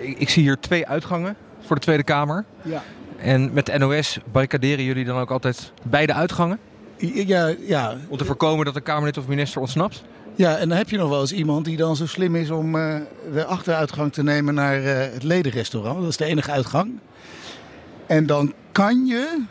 Ik, 0.00 0.18
ik 0.18 0.28
zie 0.28 0.42
hier 0.42 0.56
twee 0.60 0.86
uitgangen 0.86 1.36
voor 1.60 1.76
de 1.76 1.82
Tweede 1.82 2.02
Kamer. 2.04 2.44
Ja. 2.62 2.82
En 3.16 3.52
met 3.52 3.66
de 3.66 3.78
NOS 3.78 4.18
barricaderen 4.32 4.84
jullie 4.84 5.04
dan 5.04 5.18
ook 5.18 5.30
altijd 5.30 5.72
beide 5.82 6.12
uitgangen? 6.14 6.58
Ja, 6.98 7.54
ja, 7.66 7.96
Om 8.08 8.18
te 8.18 8.24
voorkomen 8.24 8.64
dat 8.64 8.76
een 8.76 8.82
Kamerlid 8.82 9.18
of 9.18 9.26
minister 9.26 9.60
ontsnapt? 9.60 10.04
Ja, 10.34 10.56
en 10.56 10.68
dan 10.68 10.78
heb 10.78 10.90
je 10.90 10.96
nog 10.96 11.08
wel 11.08 11.20
eens 11.20 11.32
iemand 11.32 11.64
die 11.64 11.76
dan 11.76 11.96
zo 11.96 12.06
slim 12.06 12.36
is 12.36 12.50
om 12.50 12.76
eh, 12.76 12.96
de 13.32 13.44
achteruitgang 13.44 14.12
te 14.12 14.22
nemen 14.22 14.54
naar 14.54 14.84
eh, 14.84 15.12
het 15.12 15.22
ledenrestaurant. 15.22 16.00
Dat 16.00 16.08
is 16.08 16.16
de 16.16 16.24
enige 16.24 16.50
uitgang. 16.50 16.98
En 18.06 18.26
dan 18.26 18.52
kan 18.72 19.06
je 19.06 19.44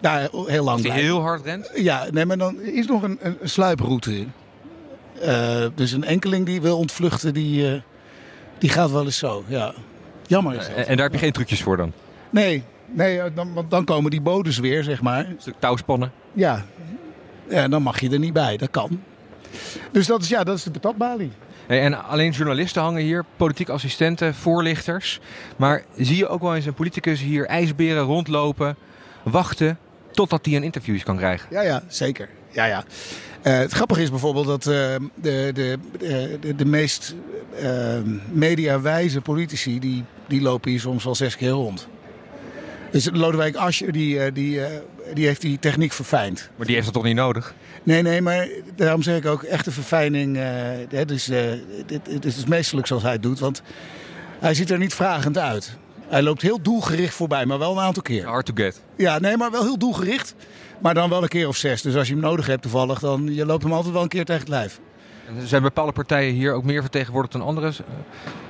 daar 0.00 0.28
heel 0.46 0.64
lang 0.64 0.80
blijven. 0.80 1.04
heel 1.04 1.20
hard 1.20 1.44
rent? 1.44 1.70
Ja, 1.74 2.06
nee, 2.10 2.26
maar 2.26 2.38
dan 2.38 2.60
is 2.60 2.86
nog 2.86 3.02
een, 3.02 3.18
een 3.20 3.36
sluiproute. 3.42 4.26
Eh, 5.20 5.66
dus 5.74 5.92
een 5.92 6.04
enkeling 6.04 6.46
die 6.46 6.60
wil 6.60 6.78
ontvluchten, 6.78 7.34
die, 7.34 7.68
eh, 7.68 7.80
die 8.58 8.70
gaat 8.70 8.90
wel 8.90 9.04
eens 9.04 9.18
zo. 9.18 9.44
Ja. 9.46 9.74
Jammer 10.26 10.54
is 10.54 10.66
dat. 10.66 10.76
En, 10.76 10.86
en 10.86 10.96
daar 10.96 11.04
heb 11.04 11.12
je 11.12 11.18
geen 11.18 11.32
trucjes 11.32 11.62
voor 11.62 11.76
dan? 11.76 11.92
Nee, 12.30 12.62
nee 12.86 13.32
dan, 13.34 13.52
want 13.52 13.70
dan 13.70 13.84
komen 13.84 14.10
die 14.10 14.20
bodes 14.20 14.58
weer, 14.58 14.82
zeg 14.82 15.02
maar. 15.02 15.26
Een 15.26 15.36
stuk 15.38 15.54
touwspannen? 15.58 16.12
Ja. 16.32 16.64
ja, 17.48 17.68
dan 17.68 17.82
mag 17.82 18.00
je 18.00 18.10
er 18.10 18.18
niet 18.18 18.32
bij. 18.32 18.56
Dat 18.56 18.70
kan. 18.70 19.00
Dus 19.90 20.06
dat 20.06 20.22
is, 20.22 20.28
ja, 20.28 20.44
dat 20.44 20.56
is 20.56 20.62
de 20.62 20.70
patatbalie. 20.70 21.30
Hey, 21.66 21.80
en 21.80 22.04
alleen 22.04 22.30
journalisten 22.30 22.82
hangen 22.82 23.02
hier, 23.02 23.24
politiek 23.36 23.68
assistenten, 23.68 24.34
voorlichters. 24.34 25.20
Maar 25.56 25.84
zie 25.96 26.16
je 26.16 26.28
ook 26.28 26.40
wel 26.40 26.54
eens 26.54 26.66
een 26.66 26.74
politicus 26.74 27.20
hier 27.20 27.46
ijsberen 27.46 28.02
rondlopen, 28.02 28.76
wachten 29.22 29.78
totdat 30.12 30.44
hij 30.44 30.56
een 30.56 30.62
interview 30.62 31.02
kan 31.02 31.16
krijgen? 31.16 31.48
Ja, 31.50 31.62
ja, 31.62 31.82
zeker. 31.88 32.28
Ja, 32.50 32.64
ja. 32.64 32.84
Eh, 33.42 33.58
het 33.58 33.72
grappige 33.72 34.02
is 34.02 34.10
bijvoorbeeld 34.10 34.46
dat 34.46 34.66
eh, 34.66 34.72
de, 35.14 35.50
de, 35.54 35.78
de, 35.98 36.38
de, 36.40 36.54
de 36.54 36.64
meest 36.64 37.14
eh, 37.60 37.98
mediawijze 38.30 39.20
politici, 39.20 39.78
die, 39.78 40.04
die 40.28 40.42
lopen 40.42 40.70
hier 40.70 40.80
soms 40.80 41.04
wel 41.04 41.14
zes 41.14 41.36
keer 41.36 41.50
rond. 41.50 41.88
Dus 42.92 43.08
Lodewijk 43.12 43.56
Asscher, 43.56 43.92
die, 43.92 44.20
eh, 44.20 44.34
die, 44.34 44.64
eh, 44.64 44.70
die 45.14 45.26
heeft 45.26 45.40
die 45.40 45.58
techniek 45.58 45.92
verfijnd. 45.92 46.50
Maar 46.56 46.66
die 46.66 46.74
heeft 46.74 46.86
dat 46.86 46.94
toch 46.94 47.04
niet 47.04 47.16
nodig? 47.16 47.54
Nee, 47.82 48.02
nee, 48.02 48.20
maar 48.20 48.48
daarom 48.76 49.02
zeg 49.02 49.16
ik 49.16 49.26
ook 49.26 49.42
echte 49.42 49.70
verfijning. 49.70 50.36
eh 50.36 50.42
hè, 50.88 51.04
dus, 51.04 51.28
eh, 51.28 51.42
dit, 51.86 52.04
dit 52.04 52.24
is 52.24 52.46
meestelijk 52.46 52.86
zoals 52.86 53.02
hij 53.02 53.12
het 53.12 53.22
doet, 53.22 53.38
want 53.38 53.62
hij 54.38 54.54
ziet 54.54 54.70
er 54.70 54.78
niet 54.78 54.94
vragend 54.94 55.38
uit. 55.38 55.76
Hij 56.08 56.22
loopt 56.22 56.42
heel 56.42 56.62
doelgericht 56.62 57.14
voorbij, 57.14 57.46
maar 57.46 57.58
wel 57.58 57.72
een 57.72 57.84
aantal 57.84 58.02
keer. 58.02 58.26
Hard 58.26 58.46
to 58.46 58.52
get. 58.54 58.80
Ja, 58.96 59.18
nee, 59.18 59.36
maar 59.36 59.50
wel 59.50 59.62
heel 59.62 59.78
doelgericht. 59.78 60.34
Maar 60.78 60.94
dan 60.94 61.10
wel 61.10 61.22
een 61.22 61.28
keer 61.28 61.48
of 61.48 61.56
zes. 61.56 61.82
Dus 61.82 61.94
als 61.94 62.06
je 62.06 62.12
hem 62.12 62.22
nodig 62.22 62.46
hebt 62.46 62.62
toevallig, 62.62 62.98
dan 62.98 63.34
je 63.34 63.46
loopt 63.46 63.62
hem 63.62 63.72
altijd 63.72 63.92
wel 63.92 64.02
een 64.02 64.08
keer 64.08 64.24
tegen 64.24 64.40
het 64.40 64.50
lijf. 64.50 64.80
Er 65.40 65.46
zijn 65.46 65.62
bepaalde 65.62 65.92
partijen 65.92 66.34
hier 66.34 66.52
ook 66.52 66.64
meer 66.64 66.80
vertegenwoordigd 66.80 67.32
dan 67.32 67.42
andere. 67.42 67.66
eh, 67.66 67.72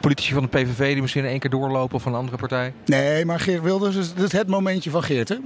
Politici 0.00 0.32
van 0.32 0.42
de 0.42 0.48
PVV 0.48 0.92
die 0.92 1.00
misschien 1.02 1.24
in 1.24 1.30
één 1.30 1.38
keer 1.38 1.50
doorlopen 1.50 1.94
of 1.96 2.02
van 2.02 2.12
een 2.12 2.18
andere 2.18 2.36
partij. 2.36 2.72
Nee, 2.84 3.24
maar 3.24 3.40
Geert 3.40 3.62
Wilders 3.62 3.96
is, 3.96 4.14
dat 4.14 4.32
het 4.32 4.48
momentje 4.48 4.90
van 4.90 5.02
Geert, 5.02 5.28
hè? 5.28 5.36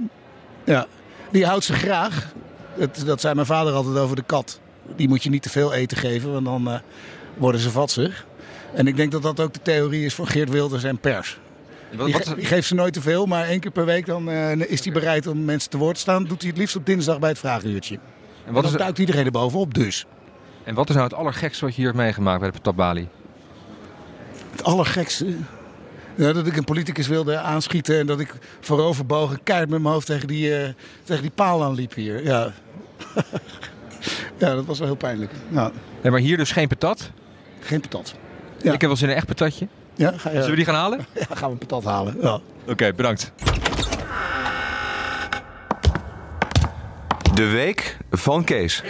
Ja. 0.65 0.85
Die 1.31 1.45
houdt 1.45 1.63
ze 1.63 1.73
graag. 1.73 2.33
Dat, 2.77 3.03
dat 3.05 3.21
zei 3.21 3.33
mijn 3.35 3.45
vader 3.47 3.73
altijd 3.73 3.97
over 3.97 4.15
de 4.15 4.23
kat. 4.25 4.59
Die 4.95 5.07
moet 5.07 5.23
je 5.23 5.29
niet 5.29 5.41
te 5.41 5.49
veel 5.49 5.73
eten 5.73 5.97
geven, 5.97 6.31
want 6.33 6.45
dan 6.45 6.67
eh, 6.67 6.79
worden 7.37 7.61
ze 7.61 7.69
vatsig. 7.71 8.25
En 8.73 8.87
ik 8.87 8.95
denk 8.95 9.11
dat 9.11 9.21
dat 9.21 9.39
ook 9.39 9.53
de 9.53 9.61
theorie 9.61 10.05
is 10.05 10.13
van 10.15 10.27
Geert 10.27 10.49
Wilders 10.49 10.83
en 10.83 10.97
pers. 10.99 11.39
Wat, 11.95 12.05
Die, 12.05 12.13
wat- 12.15 12.27
ge- 12.27 12.35
die 12.35 12.45
geeft 12.45 12.67
ze 12.67 12.75
nooit 12.75 12.93
te 12.93 13.01
veel, 13.01 13.25
maar 13.25 13.45
één 13.45 13.59
keer 13.59 13.71
per 13.71 13.85
week 13.85 14.05
dan, 14.05 14.29
eh, 14.29 14.51
is 14.71 14.83
hij 14.83 14.93
bereid 14.93 15.27
om 15.27 15.45
mensen 15.45 15.69
te 15.69 15.77
woord 15.77 15.95
te 15.95 16.01
staan. 16.01 16.23
Doet 16.25 16.41
hij 16.41 16.49
het 16.49 16.59
liefst 16.59 16.75
op 16.75 16.85
dinsdag 16.85 17.19
bij 17.19 17.29
het 17.29 17.39
vragenuurtje. 17.39 17.95
en, 17.95 18.01
En 18.45 18.53
wat 18.53 18.63
dan 18.63 18.71
is, 18.71 18.77
duikt 18.77 18.99
iedereen 18.99 19.25
er 19.25 19.31
bovenop 19.31 19.73
dus. 19.73 20.05
En 20.67 20.73
wat 20.73 20.89
is 20.89 20.95
nou 20.95 21.07
het 21.07 21.17
allergekste 21.17 21.65
wat 21.65 21.75
je 21.75 21.81
hier 21.81 21.91
hebt 21.91 22.01
meegemaakt 22.03 22.39
bij 22.39 22.51
de 22.51 22.57
patatbalie? 22.57 23.07
Het 24.51 24.63
allergekste. 24.63 25.25
Ja, 26.15 26.33
dat 26.33 26.47
ik 26.47 26.57
een 26.57 26.63
politicus 26.63 27.07
wilde 27.07 27.37
aanschieten 27.37 27.99
en 27.99 28.05
dat 28.05 28.19
ik 28.19 28.33
vooroverbogen 28.59 29.43
keihard 29.43 29.69
met 29.69 29.81
mijn 29.81 29.93
hoofd 29.93 30.05
tegen 30.05 30.27
die, 30.27 30.55
eh, 30.57 30.69
tegen 31.03 31.21
die 31.21 31.31
paal 31.31 31.63
aanliep 31.63 31.93
hier. 31.93 32.23
Ja. 32.23 32.51
ja, 34.37 34.55
dat 34.55 34.65
was 34.65 34.77
wel 34.79 34.87
heel 34.87 34.97
pijnlijk. 34.97 35.31
Ja, 35.49 35.71
Nee, 36.01 36.11
maar 36.11 36.21
hier 36.21 36.37
dus 36.37 36.51
geen 36.51 36.67
patat. 36.67 37.11
geen 37.59 37.81
patat. 37.81 38.15
Ja. 38.61 38.73
Ik 38.73 38.81
heb 38.81 38.89
wel 38.89 38.95
zin 38.95 39.07
in 39.07 39.11
een 39.11 39.17
echt 39.17 39.27
patatje. 39.27 39.67
Ja, 39.95 40.11
ga, 40.11 40.29
ja, 40.29 40.35
Zullen 40.35 40.49
we 40.49 40.55
die 40.55 40.65
gaan 40.65 40.75
halen? 40.75 40.99
ja, 41.29 41.35
gaan 41.35 41.47
we 41.49 41.51
een 41.59 41.67
patat 41.67 41.83
halen. 41.83 42.17
Ja. 42.21 42.39
Oké, 42.67 42.93
bedankt. 42.93 43.31
De 47.33 47.47
week 47.47 47.97
van 48.11 48.43
Kees. 48.43 48.83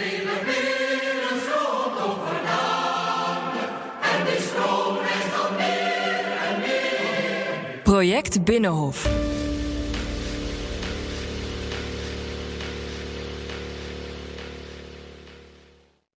Project 7.98 8.44
Binnenhof. 8.44 9.27